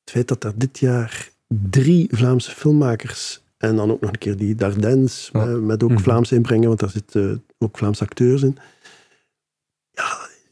[0.00, 4.36] Het feit dat er dit jaar drie Vlaamse filmmakers en dan ook nog een keer
[4.36, 8.56] die Dardens, met, ook mm Vlaamse inbrengen, want daar zitten ook Vlaamse acteurs in.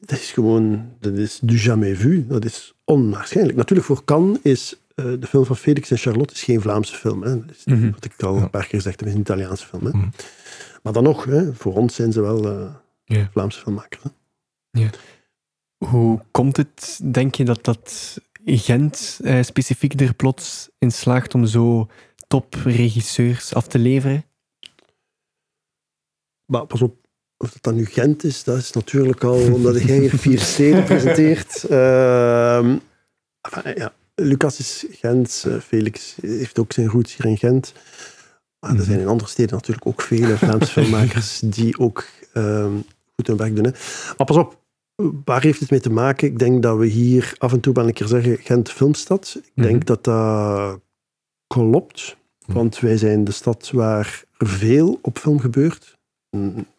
[0.01, 2.27] Dat is gewoon, dat is du jamais vu.
[2.27, 3.57] Dat is onwaarschijnlijk.
[3.57, 7.23] Natuurlijk, voor Cannes is uh, de film van Felix en Charlotte is geen Vlaamse film.
[7.23, 7.47] Hè.
[7.47, 7.91] Dat is, mm -hmm.
[7.91, 9.85] Wat ik al een paar keer gezegd heb, is een Italiaanse film.
[9.85, 9.91] Hè.
[9.93, 10.11] Mm -hmm.
[10.83, 13.27] Maar dan nog, hè, voor ons zijn ze wel uh, yeah.
[13.31, 14.03] Vlaamse filmmakers.
[14.03, 14.11] Hè.
[14.71, 14.93] Yeah.
[15.85, 21.47] Hoe komt het, denk je, dat dat Gent eh, specifiek er plots in slaagt om
[21.47, 21.89] zo
[22.29, 24.25] topregisseurs af te leveren?
[26.45, 26.97] Maar pas op,
[27.39, 30.85] of dat dan nu Gent is, dat is natuurlijk al omdat jij hier vier steden
[30.85, 31.65] presenteert.
[31.65, 32.77] Ehm,
[33.41, 37.73] enfin, ja, Lucas is Gent, eh, Felix heeft ook zijn roots hier in Gent.
[38.61, 42.73] Maar er zijn in andere steden natuurlijk ook vele Vlaamse filmmakers die ook ehm,
[43.15, 43.65] goed hun werk doen.
[43.65, 43.71] Hè.
[44.17, 44.59] Maar pas op,
[45.25, 46.29] waar heeft het mee te maken?
[46.29, 49.41] Ik denk dat we hier af en toe wel een keer zeggen Gent Filmstad.
[49.55, 49.85] Ik denk Mhm.
[49.85, 50.81] dat dat
[51.47, 52.17] klopt.
[52.47, 55.99] Want wij zijn de stad waar er veel op film gebeurt.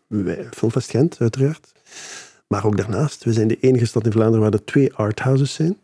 [0.09, 1.71] Wij- Filmfest Gent, uiteraard.
[2.47, 5.77] Maar ook daarnaast, we zijn de enige stad in Vlaanderen waar er twee arthouses zijn.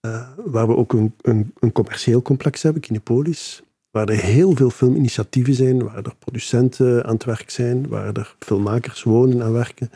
[0.00, 3.62] Eh, waar we ook een, een, een commercieel complex hebben, Kinepolis.
[3.90, 8.36] Waar er heel veel filminitiatieven zijn, waar er producenten aan het werk zijn, waar er
[8.38, 9.90] filmmakers wonen en werken.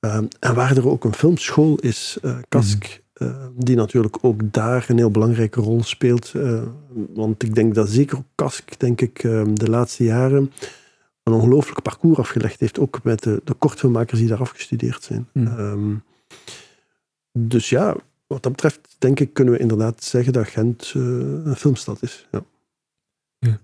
[0.00, 4.84] Ehm, en waar er ook een filmschool is, eh Kask, eh, die natuurlijk ook daar
[4.88, 6.32] een heel belangrijke rol speelt.
[7.14, 10.52] want ik denk dat zeker op Kask, denk ik, ehm, de laatste jaren
[11.30, 15.28] een ongelooflijk parcours afgelegd heeft, ook met de, de kortfilmmakers die daar afgestudeerd zijn.
[15.32, 15.46] Hmm.
[15.46, 15.94] Ehm,
[17.32, 21.56] dus ja, wat dat betreft, denk ik, kunnen we inderdaad zeggen dat Gent eh, een
[21.56, 22.28] filmstad is.
[22.30, 22.44] Ja.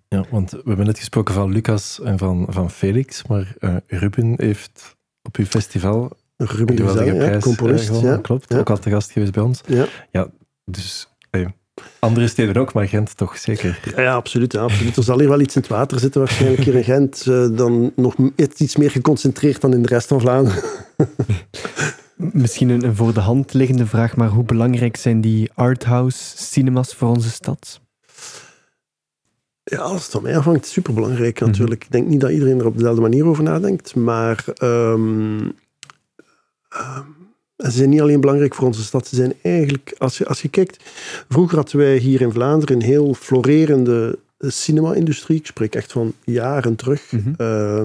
[0.09, 4.35] Ja, want we hebben net gesproken van Lucas en van, van Felix, maar eh, Ruben
[4.37, 7.81] heeft op uw festival Ruben een de ja, componist.
[7.81, 8.21] eh, gewonnen, ja.
[8.21, 8.53] klopt.
[8.53, 8.59] Ja.
[8.59, 9.61] Ook al te gast geweest bij ons.
[10.11, 10.31] Ja.
[10.65, 11.16] Dus eh,
[11.99, 13.81] andere steden ook, maar Gent toch zeker.
[13.97, 14.97] Ja, ja, absoluut, ja, absoluut.
[14.97, 17.27] Er zal hier wel iets in het water zitten waarschijnlijk hier in Gent.
[17.27, 20.63] eh, dan nog iets iets meer geconcentreerd dan in de rest van Vlaanderen.
[22.17, 26.95] Misschien een, een voor de hand liggende vraag, maar hoe belangrijk zijn die arthouse cinemas
[26.95, 27.81] voor onze stad?
[29.65, 31.49] Ja, als het van mij afhangt, superbelangrijk Mhm.
[31.51, 31.85] natuurlijk.
[31.85, 35.49] Ik denk niet dat iedereen er op dezelfde manier over nadenkt, maar ehm,
[36.69, 37.03] ehm,
[37.57, 40.49] ze zijn niet alleen belangrijk voor onze stad, ze zijn eigenlijk, als je, als je
[40.49, 40.85] kijkt,
[41.29, 46.13] vroeger hadden wij hier in Vlaanderen een heel florerende eh, cinema-industrie, ik spreek echt van
[46.25, 47.33] jaren terug, Mhm.
[47.37, 47.83] eh,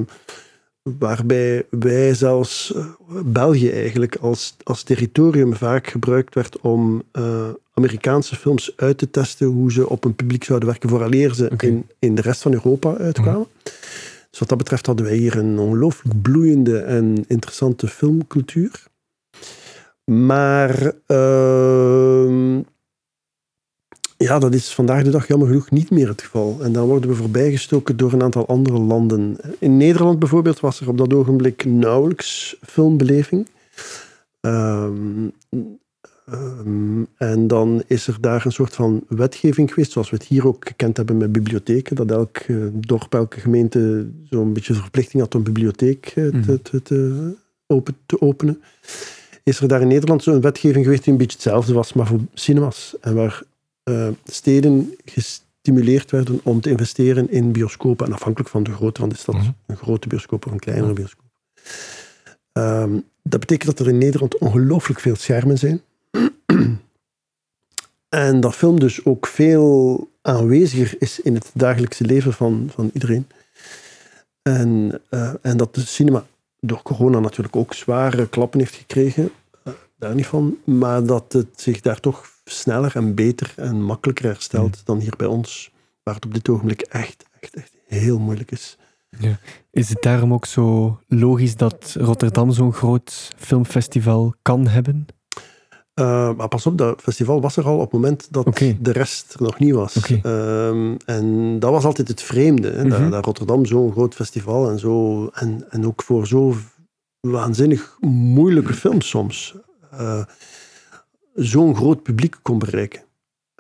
[1.00, 2.86] waarbij wij zelfs, eh,
[3.26, 7.04] België eigenlijk, als, als territorium vaak gebruikt werd om
[7.74, 11.86] Amerikaanse films uit te testen hoe ze op een publiek zouden werken vooraleer ze in,
[12.00, 13.48] in de rest van Europa uitkwamen.
[14.30, 18.90] Dus wat dat betreft hadden wij hier een ongelooflijk bloeiende en interessante filmcultuur.
[20.06, 22.58] Maar ehm,
[24.18, 26.58] ja, dat is vandaag de dag jammer genoeg niet meer het geval.
[26.62, 29.38] En dan worden we voorbijgestoken door een aantal andere landen.
[29.60, 33.48] In Nederland bijvoorbeeld was er op dat ogenblik nauwelijks filmbeleving.
[34.42, 35.28] Ehm,
[36.26, 40.48] ehm, en dan is er daar een soort van wetgeving geweest, zoals we het hier
[40.48, 45.22] ook gekend hebben met bibliotheken, dat elk eh, dorp, elke gemeente zo'n beetje de verplichting
[45.22, 46.56] had om een bibliotheek eh, te, Mhm.
[46.62, 47.32] te, te,
[47.68, 48.62] open, te openen.
[49.44, 52.20] Is er daar in Nederland zo'n wetgeving geweest die een beetje hetzelfde was, maar voor
[52.34, 52.96] cinemas.
[53.02, 53.44] En waar
[53.84, 58.06] eh, steden gestimuleerd werden om te investeren in bioscopen.
[58.06, 59.36] En afhankelijk van de grootte van de stad.
[59.66, 61.26] Een grote bioscoop of een kleinere bioscoop.
[62.52, 65.82] Ehm, dat betekent dat er in Nederland ongelooflijk veel schermen zijn.
[68.10, 73.28] en dat film dus ook veel aanweziger is in het dagelijkse leven van, van iedereen.
[74.42, 76.26] En, eh, en dat de cinema
[76.62, 79.32] door corona natuurlijk ook zware klappen heeft gekregen.
[79.64, 80.58] eh, daar niet van.
[80.64, 85.28] Maar dat het zich daar toch sneller en beter en makkelijker herstelt dan hier bij
[85.28, 85.72] ons.
[86.04, 88.78] Waar het op dit ogenblik echt, echt, echt heel moeilijk is.
[89.72, 95.06] Is het daarom ook zo logisch dat Rotterdam zo'n groot filmfestival kan hebben?
[95.96, 98.78] Uh, maar pas op, dat festival was er al op het moment dat okay.
[98.82, 99.98] de rest er nog niet was.
[99.98, 100.22] Okay.
[100.68, 102.72] Um, en dat was altijd het vreemde.
[102.72, 102.84] Hè?
[102.84, 103.10] Mm dat, -hmm.
[103.10, 106.56] dat, Rotterdam zo'n groot festival en, zo, en, en ook voor zo
[107.20, 109.56] waanzinnig moeilijke films soms
[109.94, 110.24] uh,
[111.34, 113.02] zo'n groot publiek kon bereiken.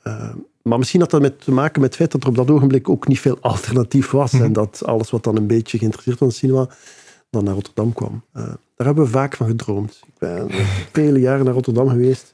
[0.04, 2.52] Uh, maar misschien had dat met te maken met het feit dat er op dat
[2.52, 4.32] ogenblik ook niet veel alternatief was.
[4.32, 4.42] Mhm.
[4.42, 4.56] Mm -hmm.
[4.56, 6.70] En dat alles wat dan een beetje geïnteresseerd was in cinema,
[7.32, 8.24] dan naar Rotterdam kwam.
[8.34, 8.44] Uh,
[8.76, 10.02] daar hebben we vaak van gedroomd.
[10.06, 10.52] Ik ben
[10.94, 12.34] vele jaren naar Rotterdam geweest.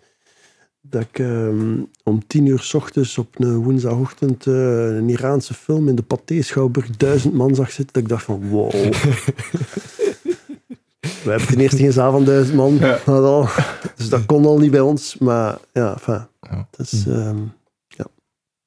[0.81, 5.87] Dat ik um, om tien uur s ochtends op een woensdagochtend uh, een Iraanse film
[5.87, 7.93] in de Pathé Schouwburg duizend man zag zitten.
[7.93, 8.71] Dat ik dacht van wow.
[11.23, 12.75] we hebben ten eerste geen zaal van duizend man.
[12.75, 12.95] Ja.
[13.05, 13.47] Al.
[13.95, 15.17] Dus dat kon al niet bij ons.
[15.17, 16.67] Maar ja, enfin, ja.
[16.71, 17.53] Dus, um,
[17.87, 18.05] ja.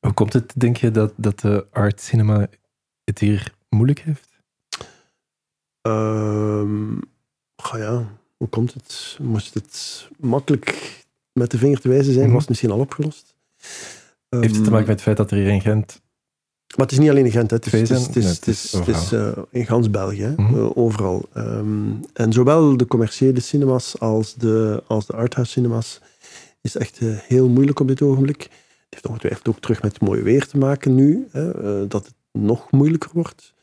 [0.01, 2.47] Hoe komt het, denk je, dat, dat de art cinema
[3.05, 4.30] het hier moeilijk heeft?
[5.83, 7.01] Um,
[7.77, 8.05] ja,
[8.37, 9.19] hoe komt het?
[9.21, 10.99] Moest het makkelijk
[11.33, 12.33] met de vinger te wijzen zijn, -hmm.
[12.33, 13.35] was het misschien al opgelost.
[14.29, 16.01] Um, Heeft het te maken met het feit dat er hier in Gent...
[16.77, 17.57] Maar het is niet alleen in Gent, hè.
[17.57, 19.67] het is, het is, het is, Nee, het is, het het is is uh, in
[19.67, 20.57] gans België, Mm -hmm.
[20.57, 21.29] uh, overal.
[21.37, 26.01] Um, en zowel de commerciële cinemas als de, als de arthouse cinemas
[26.61, 28.43] is echt uh, heel moeilijk op dit ogenblik.
[28.43, 28.51] Het
[28.89, 33.11] heeft ongetwijfeld ook terug met mooi weer te maken nu, hè, dat het nog moeilijker
[33.13, 33.55] wordt.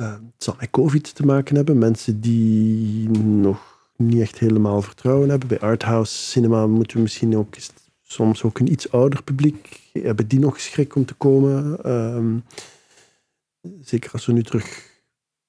[0.00, 1.78] Uh, het zal met COVID te maken hebben.
[1.78, 5.48] Mensen die nog niet echt helemaal vertrouwen hebben.
[5.48, 7.54] Bij arthouse cinema moeten we misschien ook
[8.02, 9.90] soms ook een iets ouder publiek.
[9.92, 11.84] Hebben die nog schrik om te komen?
[11.84, 12.38] Ehm,
[13.80, 14.88] zeker als er nu terug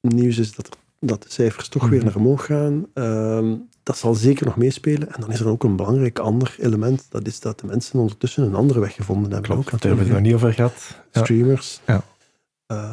[0.01, 2.07] nieuws is dat, er, dat de cijfers toch weer mhm.
[2.07, 2.85] naar omhoog gaan.
[2.93, 5.13] Ehm, dat zal zeker nog meespelen.
[5.13, 7.05] En dan is er ook een belangrijk ander element.
[7.09, 9.51] Dat is dat de mensen ondertussen een andere weg gevonden hebben.
[9.51, 11.01] Klopt, daar hebben we het nog niet over gehad.
[11.11, 11.81] Streamers.
[11.85, 12.03] Ja.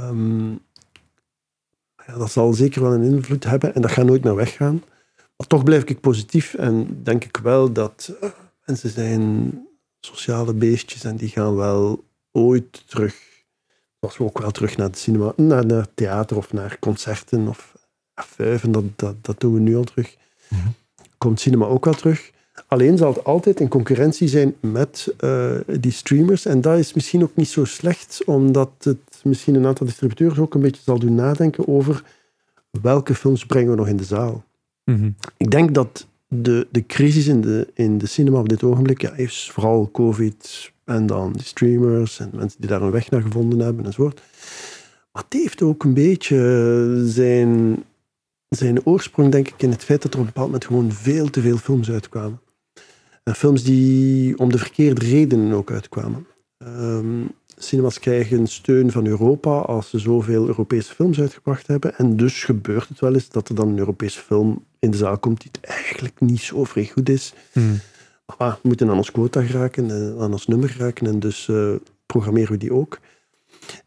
[0.09, 0.61] Um,
[2.09, 3.75] ja, dat zal zeker wel een invloed hebben.
[3.75, 4.83] En dat gaat nooit meer weggaan.
[5.37, 8.31] Maar toch blijf ik positief en denk ik wel dat uh,
[8.65, 9.53] mensen zijn
[10.01, 13.15] sociale beestjes en die gaan wel ooit terug,
[14.01, 17.75] zoals we ook wel terug naar het cinema, naar, naar theater of naar concerten of
[18.25, 20.17] F5, dat, dat, dat doen we nu al terug.
[20.49, 20.69] Mhm.
[21.19, 22.31] Komt cinema ook wel terug.
[22.67, 26.47] Alleen zal het altijd in concurrentie zijn met uh, die streamers.
[26.47, 30.55] En dat is misschien ook niet zo slecht, omdat het misschien een aantal distributeurs ook
[30.55, 32.03] een beetje zal doen nadenken over
[32.71, 34.45] welke films brengen we nog in de zaal.
[34.85, 39.01] Mm Ik denk dat de, de crisis in de, in de cinema op dit ogenblik
[39.01, 43.23] ja, is vooral COVID en dan de streamers en mensen die daar een weg naar
[43.23, 44.23] gevonden hebben enzovoort.
[45.13, 47.85] Maar het heeft ook een beetje zijn,
[48.49, 51.31] zijn oorsprong, denk ik, in het feit dat er op een bepaald moment gewoon veel
[51.31, 52.41] te veel films uitkwamen.
[53.35, 56.27] Films die om de verkeerde redenen ook uitkwamen.
[56.59, 61.97] Um, cinemas krijgen steun van Europa als ze zoveel Europese films uitgebracht hebben.
[61.97, 65.19] En dus gebeurt het wel eens dat er dan een Europese film in de zaal
[65.19, 67.35] komt die eigenlijk niet zo vrij goed is.
[67.53, 67.81] Hmm.
[68.39, 71.75] Maar we moeten aan ons quota geraken, aan ons nummer geraken en dus uh,
[72.07, 72.99] programmeren we die ook.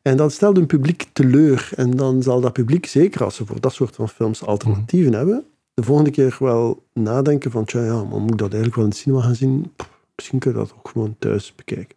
[0.01, 1.69] En dat stelt een publiek teleur.
[1.75, 5.17] En dan zal dat publiek, zeker als ze voor dat soort van films alternatieven hmm.
[5.17, 5.45] hebben,
[5.81, 8.89] de volgende keer wel nadenken van, tja, ja, maar moet ik dat eigenlijk wel in
[8.89, 9.71] het cinema gaan zien?
[10.15, 11.95] misschien kun je dat ook gewoon thuis bekijken.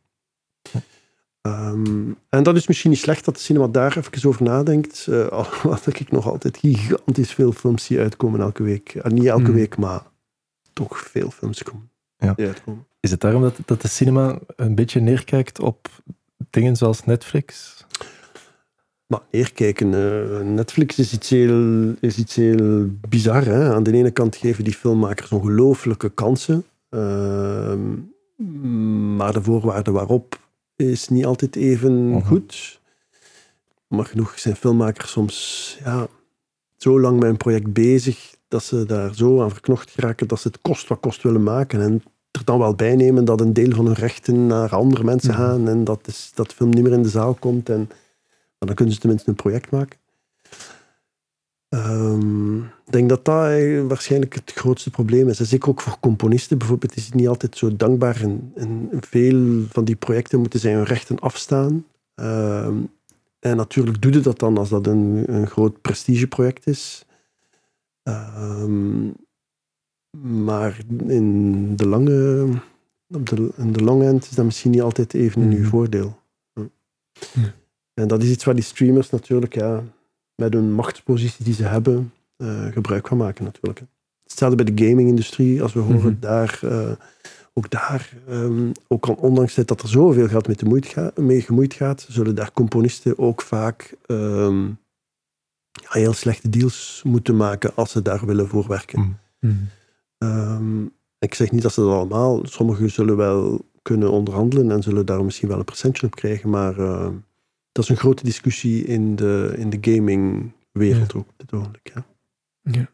[1.47, 5.07] Um, en dat is misschien niet slecht dat de cinema daar even over nadenkt.
[5.11, 8.94] Uh, wat ik nog altijd gigantisch veel films zie uitkomen elke week.
[8.94, 9.55] Uh, niet elke hmm.
[9.55, 10.03] week, maar
[10.73, 11.90] toch veel films komen.
[12.18, 12.35] Ja.
[12.37, 12.87] uitkomen.
[13.01, 15.88] Is het daarom dat, dat de cinema een beetje neerkijkt op
[16.51, 17.84] dingen zoals Netflix?
[19.07, 19.93] Maar neerkijken.
[19.93, 23.45] Uh, Netflix is iets heel, is iets heel bizar.
[23.45, 23.75] Hè?
[23.75, 26.64] Aan de ene kant geven die filmmakers ongelooflijke kansen.
[26.88, 27.93] Ehm,
[29.17, 30.38] maar de voorwaarden waarop
[30.77, 32.27] is niet altijd even mhm.
[32.27, 32.81] goed.
[33.87, 36.07] Maar genoeg zijn filmmakers soms ja,
[36.77, 40.49] zo lang met een project bezig dat ze daar zo aan verknocht geraken dat ze
[40.49, 41.81] het kost wat kost willen maken.
[41.81, 45.31] En er dan wel bij nemen dat een deel van hun rechten naar andere mensen
[45.31, 45.40] mhm.
[45.40, 47.69] gaan en dat, is, dat de film niet meer in de zaal komt.
[47.69, 47.88] En,
[48.64, 49.98] maar dan kunnen ze tenminste een project maken.
[51.68, 55.40] Um, ik denk dat dat waarschijnlijk het grootste probleem is.
[55.40, 58.20] En zeker ook voor componisten bijvoorbeeld is het niet altijd zo dankbaar.
[58.20, 61.87] En, en veel van die projecten moeten zijn hun rechten afstaan.
[62.14, 62.77] Ehm,
[63.38, 67.07] en natuurlijk doe je dat dan als dat een, een groot prestigeproject is.
[68.03, 69.14] Um,
[70.20, 72.48] maar in de lange,
[73.09, 75.68] op de, in de long end is dat misschien niet altijd even in uw mhm.
[75.68, 76.22] voordeel.
[77.33, 77.55] Ja.
[77.95, 79.83] En dat is iets waar die streamers natuurlijk ja,
[80.35, 83.83] met hun machtspositie die ze hebben, uh, gebruik van maken natuurlijk.
[84.23, 86.21] Hetzelfde bij de gaming-industrie, als we horen mhm.
[86.21, 86.91] daar, uh,
[87.53, 91.75] ook daar, um, ook al ondanks dat er zoveel geld mee, gemoeid gaat, mee gemoeid
[91.75, 94.79] gaat, zullen daar componisten ook vaak um,
[95.71, 99.19] ja, heel slechte deals moeten maken als ze daar willen voorwerken.
[99.41, 99.69] Mm.
[100.19, 105.07] Um, ik zeg niet dat ze dat allemaal, sommigen zullen wel kunnen onderhandelen en zullen
[105.07, 107.09] daar misschien wel een percentage op krijgen, maar uh,
[107.75, 111.19] dat is een grote discussie in de, in de gamingwereld ja.
[111.19, 111.91] ook op dit ogenblik.
[111.95, 112.05] Ja.
[112.63, 112.89] ja.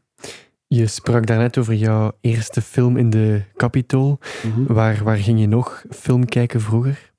[0.66, 4.18] Je sprak daarnet over jouw eerste film in de Capitol.
[4.42, 4.72] Mhm.
[4.72, 7.12] waar, waar ging je nog film kijken vroeger?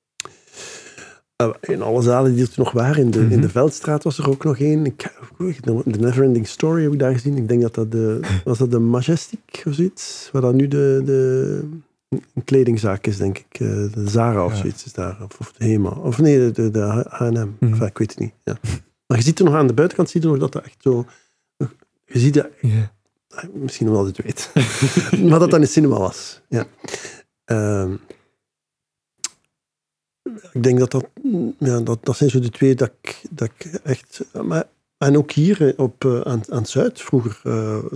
[1.41, 3.03] Uh, in alle zalen die er nog waren.
[3.03, 3.47] In de, in de mhm.
[3.47, 4.83] Veldstraat was er ook nog één.
[4.83, 7.37] De Neverending Story heb ik daar gezien.
[7.37, 8.19] Ik denk dat dat de...
[8.43, 10.29] Was dat de Majestic of zoiets?
[10.31, 11.69] Waar dan nu de, de
[12.11, 13.59] een kledingzaak is, denk ik.
[13.59, 15.17] Uh, de Zara of zoiets is daar.
[15.39, 15.89] Of, de Hema.
[15.89, 17.49] Of nee, de, de, H&M.
[17.59, 18.33] Mm ik weet het niet.
[18.43, 18.57] Ja.
[19.07, 21.05] Maar je ziet er nog aan de buitenkant, zie je nog dat dat echt zo...
[22.05, 22.47] Je ziet dat...
[22.61, 22.87] Yeah.
[23.53, 24.51] Misschien wel het weet.
[25.29, 26.41] maar dat dan in cinema was.
[26.49, 26.65] Ja.
[27.45, 27.93] Uh,
[30.51, 31.09] ik denk dat dat...
[31.59, 34.23] Ja, dat, dat zijn zo de twee dat ik, dat ik echt...
[34.43, 34.63] Maar,
[34.97, 37.39] en ook hier op, uh, aan, aan Zuid, vroeger,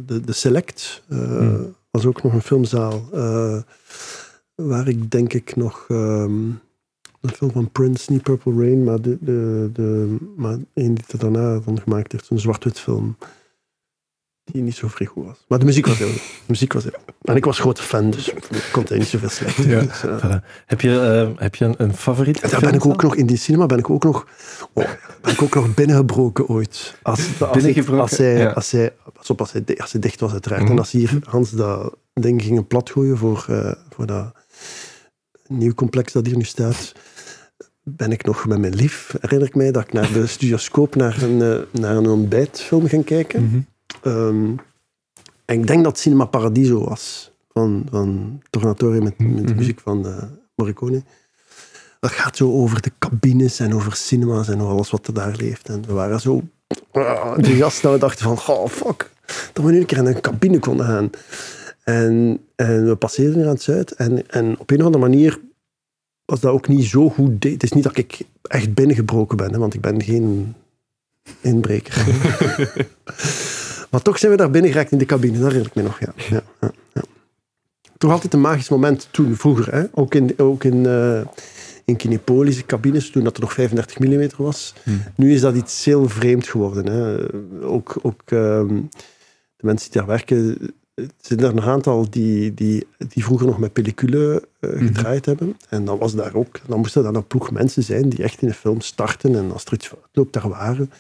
[0.06, 1.04] de, de Select...
[1.08, 3.10] Mm was ook nog een filmzaal.
[3.14, 3.62] Uh,
[4.56, 6.60] waar ik denk ik nog um,
[7.22, 11.20] een film van Prince, niet Purple Rain, maar, de, de, de, maar een die er
[11.20, 13.18] daarna van gemaakt heeft, een zwart-wit film.
[14.52, 15.46] Die niet zo vrij goed was.
[15.48, 16.18] Maar de muziek was heel goed.
[16.18, 17.14] De muziek was heel goed.
[17.22, 19.56] En ik was grote fan, dus ik kon er niet zoveel slecht.
[19.64, 19.80] Ja.
[19.80, 20.46] Dus, eh, Voilà.
[20.66, 22.50] Heb je, eh, heb je een, een favoriet?
[22.52, 24.28] daar ben ik ook nog, in die cinema ben ik ook nog,
[24.74, 24.84] oh,
[25.22, 26.96] ben ik ook nog binnengebroken ooit.
[27.02, 28.02] Als, als, Binnengebroken?
[28.02, 28.50] als, hij, Ja.
[28.52, 28.94] als, hij,
[29.36, 30.62] als, hij, als hij dicht was uiteraard.
[30.62, 30.72] Mhm.
[30.72, 34.34] En als hier Hans dat ding gingen platgooien voor, eh, voor dat
[35.48, 36.92] nieuw complex dat hier nu staat,
[37.84, 41.22] ben ik nog met mijn lief, herinner ik mij, dat ik naar de studioscoop naar
[41.22, 43.44] een, naar een ontbijtfilm ging kijken.
[43.44, 43.60] Mhm.
[44.06, 44.56] Ehm,
[45.46, 47.32] en ik denk dat Cinema Paradiso was.
[47.54, 49.56] Van, van Tornatore met, met de Mhm.
[49.56, 50.24] muziek van eh,
[50.56, 51.04] Morricone.
[52.00, 55.36] Dat gaat zo over de cabines en over cinema's en over alles wat er daar
[55.36, 55.70] leeft.
[55.70, 56.42] En we waren zo
[56.92, 59.10] ah, enthousiast dat we dachten van, oh fuck,
[59.54, 61.10] dat we nu een keer in een cabine konden gaan.
[61.84, 63.92] En, en we passeerden hier aan het Zuid.
[63.92, 65.40] En, en op een of andere manier
[66.26, 67.44] was dat ook niet zo goed.
[67.44, 70.56] Het is niet dat ik echt binnengebroken ben, hè, want ik ben geen
[71.42, 72.06] inbreker.
[73.96, 76.00] maar toch zijn we daar binnen geraakt in de cabine, dat herinner ik me nog.
[76.00, 76.14] Ja.
[76.30, 77.02] Ja, ja, ja.
[77.98, 79.74] Toch altijd een magisch moment toen, vroeger.
[79.74, 79.84] Hè?
[79.92, 81.22] Ook in, ook in, eh
[81.86, 84.74] in Kinepolis, cabines, toen dat er nog 35 mm was.
[84.84, 85.02] Hmm.
[85.16, 86.86] Nu is dat iets heel vreemd geworden.
[86.86, 87.18] Hè?
[87.66, 88.68] Ook, ook ehm,
[89.56, 90.58] de mensen die daar werken,
[90.96, 94.86] er zijn er een aantal die, die, die vroeger nog met pellicule eh, Mhm.
[94.86, 95.58] gedraaid hebben.
[95.70, 98.48] En dan was daar ook, dan moesten dan een ploeg mensen zijn die echt in
[98.48, 100.92] een film starten en als er iets loopt, daar waren.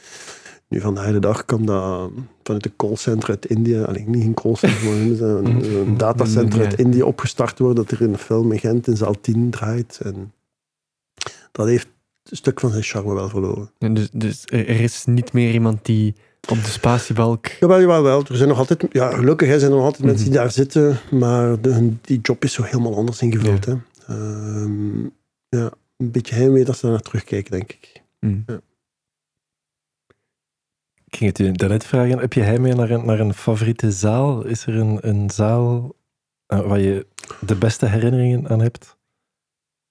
[0.68, 2.12] Nu vandaag de dag kan dat
[2.44, 6.60] vanuit een callcenter uit India, alleen niet een callcenter, maar ze dat, een, een datacenter
[6.60, 6.66] Ja.
[6.66, 10.00] uit India opgestart worden, dat er in een film in Gent in zaal 10 draait.
[10.04, 10.34] En
[11.52, 11.88] dat heeft
[12.24, 13.72] een stuk van zijn charme wel verloren.
[13.78, 16.16] En dus dus er, is niet meer iemand die
[16.50, 17.48] op de spatiebalk...
[17.48, 18.24] Jawel, jawel, wel.
[18.30, 21.00] Er zijn nog altijd, ja, gelukkig hè, zijn er nog altijd mensen die daar zitten,
[21.12, 23.66] maar de, die job is zo helemaal anders ingevuld.
[23.66, 23.74] Hè.
[24.08, 25.04] Ehm,
[25.50, 28.02] ja, een beetje heimwee dat ze daar naar terugkijken, denk ik.
[28.20, 28.46] Mm.
[31.16, 32.20] Ik ging het je daarnet vragen.
[32.20, 34.46] Heb je heimwee naar een, naar een favoriete zaal?
[34.46, 35.96] Is er een, een zaal
[36.46, 37.08] eh, waar je
[37.42, 38.98] de beste herinneringen aan hebt?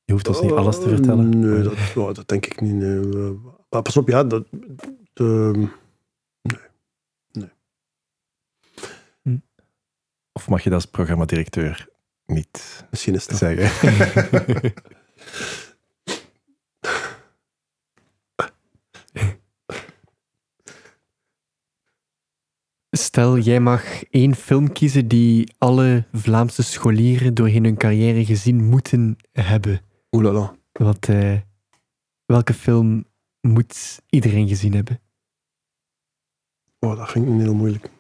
[0.04, 1.32] Je hoeft ons niet alles te vertellen.
[1.32, 2.74] Eh, Nee, dat, ja, dat denk ik niet.
[2.74, 3.00] nee.
[3.00, 3.30] Eh,
[3.70, 4.46] Maar pas op, ja, dat,
[5.12, 5.68] de,
[10.32, 11.88] Of mag je dat als programmadirecteur
[12.26, 13.38] niet misschien is dat.
[13.46, 14.72] zeggen?
[22.97, 29.16] Stel, jij mag één film kiezen die alle Vlaamse scholieren doorheen hun carrière gezien moeten
[29.32, 29.80] hebben.
[30.11, 30.57] Oelala.
[30.72, 31.40] Wat, eh,
[32.26, 33.05] welke film
[33.40, 35.01] moet iedereen gezien hebben?
[36.78, 37.90] Oh, dat vind ik heel moeilijk.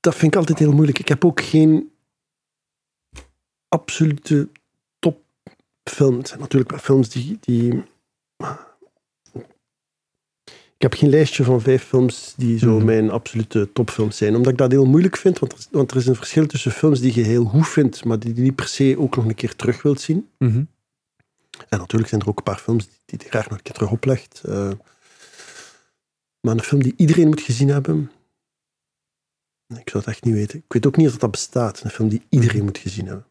[0.00, 0.98] Dat vind ik altijd heel moeilijk.
[0.98, 1.92] Ik heb ook geen
[3.68, 4.48] absolute
[4.98, 6.18] topfilm.
[6.18, 7.84] Het zijn natuurlijk wel films die, die...
[10.78, 12.84] Ik heb geen lijstje van vijf films die zo Mhm.
[12.84, 14.36] mijn absolute topfilms zijn.
[14.36, 16.72] Omdat ik dat heel moeilijk vind, want er, is- want er is een verschil tussen
[16.72, 19.34] films die je heel goed vindt, maar die je niet per se ook nog een
[19.34, 20.28] keer terug wilt zien.
[20.38, 20.64] Mhm.
[21.68, 23.74] En natuurlijk zijn er ook een paar films die, die je graag nog een keer
[23.74, 24.42] terug oplegt.
[24.44, 24.70] Eh,
[26.40, 28.10] maar een film die iedereen moet gezien hebben.
[29.66, 30.58] Ik zou het echt niet weten.
[30.58, 31.80] Ik weet ook niet of dat bestaat.
[31.84, 33.26] Een film die iedereen moet gezien hebben.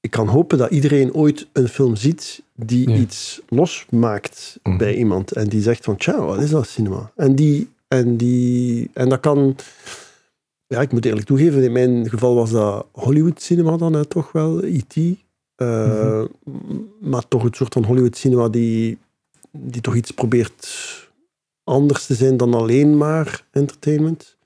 [0.00, 2.96] Ik kan hopen dat iedereen ooit een film ziet die Ja.
[2.96, 4.76] iets losmaakt Mhm.
[4.76, 5.32] bij iemand.
[5.32, 7.12] En die zegt van, tja, wat is dat cinema?
[7.16, 9.56] En, die, en, die, en dat kan...
[10.66, 14.32] Ja, ik moet eerlijk toegeven, in mijn geval was dat Hollywood cinema dan hè, toch
[14.32, 14.96] wel, E.T.
[15.54, 16.22] Eh,
[17.00, 18.98] Maar toch het soort van Hollywood cinema die,
[19.50, 20.90] die toch iets probeert
[21.64, 24.36] anders te zijn dan alleen maar entertainment.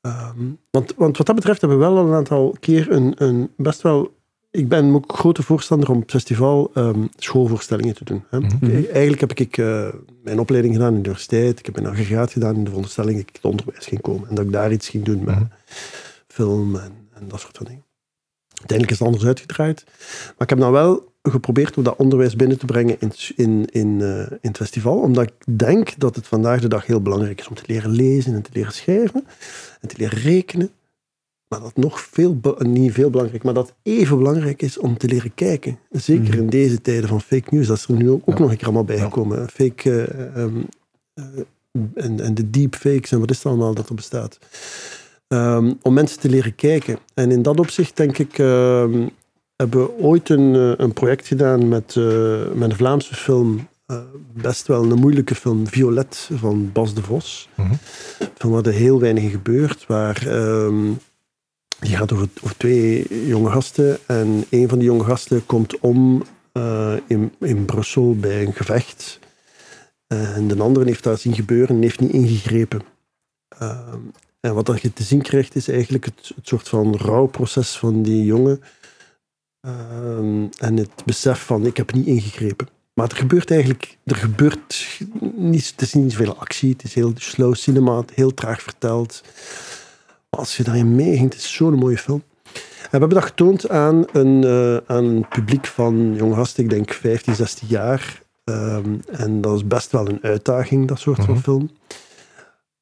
[0.00, 0.38] Ehm,
[0.70, 3.82] want, want wat dat betreft hebben we wel al een aantal keer een, een best
[3.82, 4.14] wel...
[4.50, 8.24] Ik ben ook grote voorstander om op het festival ehm, schoolvoorstellingen te doen.
[8.30, 8.40] Hè.
[8.40, 8.74] Mhm.
[8.74, 9.88] Eigenlijk heb ik eh,
[10.22, 11.58] mijn opleiding gedaan in de universiteit.
[11.58, 14.28] Ik heb mijn aggregaat gedaan in de veronderstelling dat ik het onderwijs ging komen.
[14.28, 15.44] En dat ik daar iets ging doen met Mhm.
[16.26, 17.84] film en, en dat soort van dingen.
[18.48, 19.84] Uiteindelijk is het anders uitgedraaid.
[20.26, 24.00] Maar ik heb dan wel geprobeerd om dat onderwijs binnen te brengen in, in, in,
[24.00, 24.98] eh, in het festival.
[24.98, 28.34] Omdat ik denk dat het vandaag de dag heel belangrijk is om te leren lezen
[28.34, 29.26] en te leren schrijven.
[29.80, 30.70] En te leren rekenen.
[31.48, 35.34] Maar dat nog veel, niet veel belangrijk, maar dat even belangrijk is om te leren
[35.34, 35.78] kijken.
[35.90, 36.38] Zeker Mhm.
[36.38, 37.66] in deze tijden van fake news.
[37.66, 38.40] Dat is er nu ook, ook Ja.
[38.40, 39.48] nog een keer allemaal bijgekomen.
[39.48, 40.56] Fake eh, ehm,
[41.14, 41.24] eh,
[41.94, 44.38] en, en de deepfakes en wat is het allemaal dat er bestaat.
[45.28, 46.98] Ehm, om mensen te leren kijken.
[47.14, 49.08] En in dat opzicht denk ik, ehm,
[49.56, 53.68] hebben we ooit een, eh, een project gedaan met, eh, met een Vlaamse film.
[53.86, 53.98] eh,
[54.32, 57.48] best wel een moeilijke film, Violet van Bas de Vos.
[57.54, 57.74] Mhm.
[58.34, 59.86] Van waar er heel weinig in gebeurt.
[59.86, 60.26] Waar,
[61.80, 63.98] die gaat over, twee jonge gasten.
[64.06, 69.18] En een van die jonge gasten komt om eh, in, in Brussel bij een gevecht.
[70.06, 72.82] En de andere heeft dat zien gebeuren en heeft niet ingegrepen.
[73.48, 74.00] Ehm,
[74.40, 78.24] en wat je te zien krijgt, is eigenlijk het, het soort van rouwproces van die
[78.24, 78.62] jongen.
[79.60, 82.68] Ehm, en het besef van, ik heb niet ingegrepen.
[82.94, 85.00] Maar er gebeurt eigenlijk, er gebeurt
[85.34, 89.22] niet, het is niet zoveel actie, het is heel slow cinema, heel traag verteld.
[90.30, 92.22] Als je daarin meegingt, het is zo'n mooie film.
[92.82, 96.70] En we hebben dat getoond aan een, uh, aan een publiek van jonge gasten, ik
[96.70, 98.22] denk 15, 16 jaar.
[98.44, 101.42] Um, en dat is best wel een uitdaging, dat soort van Mhm.
[101.42, 101.70] film.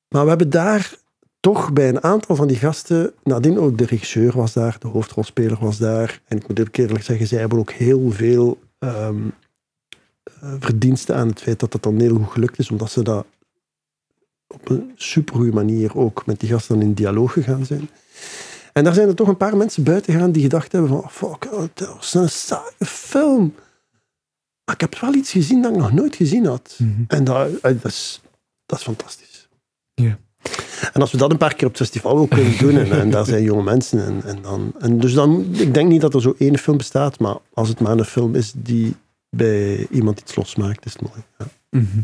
[0.08, 0.94] Maar we hebben daar
[1.40, 5.56] toch bij een aantal van die gasten, nadien ook de regisseur was daar, de hoofdrolspeler
[5.60, 6.20] was daar.
[6.28, 9.16] En ik moet ook eerlijk zeggen, zij hebben ook heel veel ehm,
[10.40, 13.26] eh, verdiensten aan het feit dat dat dan heel goed gelukt is, omdat ze dat
[14.54, 17.88] op een supergoeie manier ook met die gasten in dialoog gegaan zijn.
[18.72, 21.08] En daar zijn er toch een paar mensen buiten gegaan die gedacht hebben van, oh,
[21.08, 23.54] fuck, oh, dat was een saaie film.
[24.64, 26.74] Maar ik heb wel iets gezien dat ik nog nooit gezien had.
[26.78, 27.02] Mhm.
[27.08, 28.20] En dat, eh, dat, is,
[28.66, 29.48] dat is fantastisch.
[29.94, 30.18] Ja.
[30.92, 33.10] En als we dat een paar keer op het festival ook kunnen doen, en, en
[33.10, 36.20] daar zijn jonge mensen, en, en dan, en dus dan, ik denk niet dat er
[36.20, 38.94] zo één film bestaat, maar als het maar een film is die
[39.30, 41.22] bij iemand iets losmaakt, is het mooi.
[41.38, 41.46] Ja.
[41.70, 41.98] Mhm.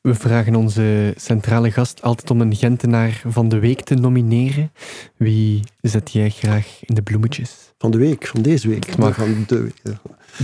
[0.00, 4.72] We vragen onze centrale gast altijd om een Gentenaar van de week te nomineren.
[5.16, 7.72] Wie zet jij graag in de bloemetjes?
[7.78, 8.96] Van de week, van deze week.
[8.96, 9.14] Mag.
[9.14, 9.82] Van de week.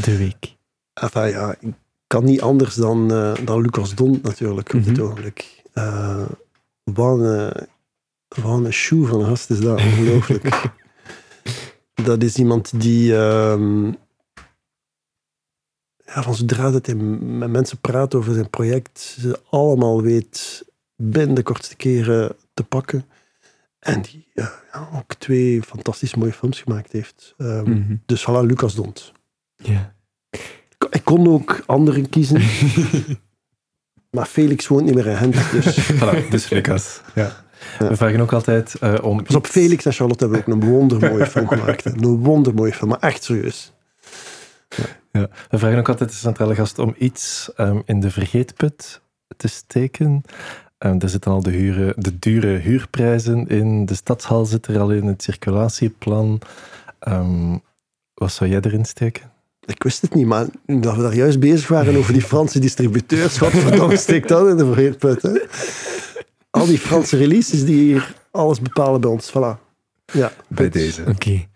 [0.04, 0.54] De week.
[0.94, 1.72] Enfin, ja, ik
[2.06, 5.02] kan niet anders dan, eh, dan Lucas Don natuurlijk op dit Mhm.
[5.02, 5.62] ogenblik.
[6.84, 7.52] Wat, een,
[8.42, 10.62] wat een shoe van een gast is dat, ongelooflijk.
[12.04, 13.92] dat is iemand die ehm,
[16.06, 20.64] ja, van zodra dat hij met mensen praat over zijn project, ze allemaal weet
[20.96, 23.04] binnen de kortste keren te pakken.
[23.78, 24.52] En die ja,
[24.94, 27.34] ook twee fantastisch mooie films gemaakt heeft.
[27.38, 27.96] Ehm, Mhm.
[28.06, 29.12] Dus voilà, Lucas Dont.
[29.56, 29.94] Ja.
[30.30, 32.42] Ik- Ik kon ook anderen kiezen.
[34.10, 35.34] maar Felix woont niet meer in Gent.
[35.52, 37.00] Dus Voilà, dus Lucas.
[37.14, 37.44] Ja.
[37.78, 37.88] Ja.
[37.88, 39.22] We vragen ook altijd eh, om.
[39.22, 41.84] pas op, Felix en Charlotte hebben ook een wondermooie film gemaakt.
[41.84, 41.90] hè.
[41.90, 43.72] Een wondermooie film, maar echt serieus.
[45.12, 45.28] Ja.
[45.48, 49.00] We vragen ook altijd de centrale gast om iets ehm, in de vergeetput
[49.36, 50.22] te steken.
[50.78, 53.86] Ehm er zitten al de, huren, de dure huurprijzen in.
[53.86, 56.40] De stadshal zit er al in, het circulatieplan.
[56.98, 57.58] Ehm,
[58.14, 59.30] wat zou jij erin steken?
[59.66, 63.38] Ik wist het niet, maar dat we daar juist bezig waren over die Franse distributeurs,
[63.48, 65.22] wat verdomme steekt dat in de vergeetput.
[65.22, 65.38] Hè?
[66.50, 69.30] Al die Franse releases die hier alles bepalen bij ons.
[69.30, 69.64] Voilà.
[70.12, 71.04] Ja, Bij deze.
[71.08, 71.46] Oké.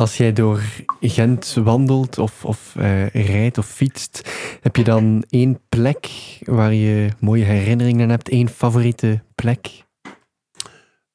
[0.00, 0.62] Als jij door
[1.00, 4.28] Gent wandelt of, of eh, rijdt of fietst,
[4.60, 6.08] heb je dan één plek
[6.44, 8.28] waar je mooie herinneringen aan hebt?
[8.28, 9.84] één favoriete plek?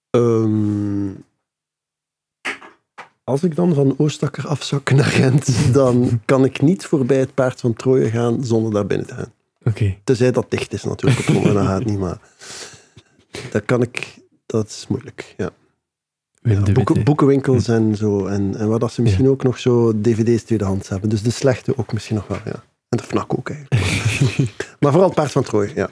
[0.10, 1.10] Ehm,
[3.24, 7.60] als ik dan van Oostakker afzak naar Gent, dan kan ik niet voorbij het paard
[7.60, 9.34] van Troje gaan zonder daar binnen te gaan.
[9.64, 9.98] Oké.
[10.04, 12.20] Tenzij dat dicht is natuurlijk, op dan gaat niet, maar
[13.52, 15.34] dat kan ik, dat is moeilijk.
[15.38, 15.50] Ja.
[16.46, 20.44] Ja, boeken, boekenwinkels en zo, en, en waar dat ze misschien ook nog zo dvd's
[20.44, 21.10] tweedehands hebben.
[21.10, 22.64] Dus de slechte ook misschien nog wel, ja.
[22.90, 24.56] En de FNAC ook eigenlijk.
[24.80, 25.90] maar vooral het paard van Troje, ja.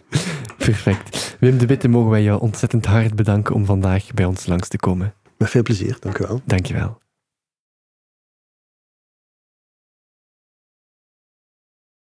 [0.57, 1.37] Perfect.
[1.39, 4.77] Wim de Witte, mogen wij jou ontzettend hard bedanken om vandaag bij ons langs te
[4.77, 5.13] komen.
[5.37, 6.41] Met veel plezier, dank u wel.
[6.45, 7.01] Dankjewel.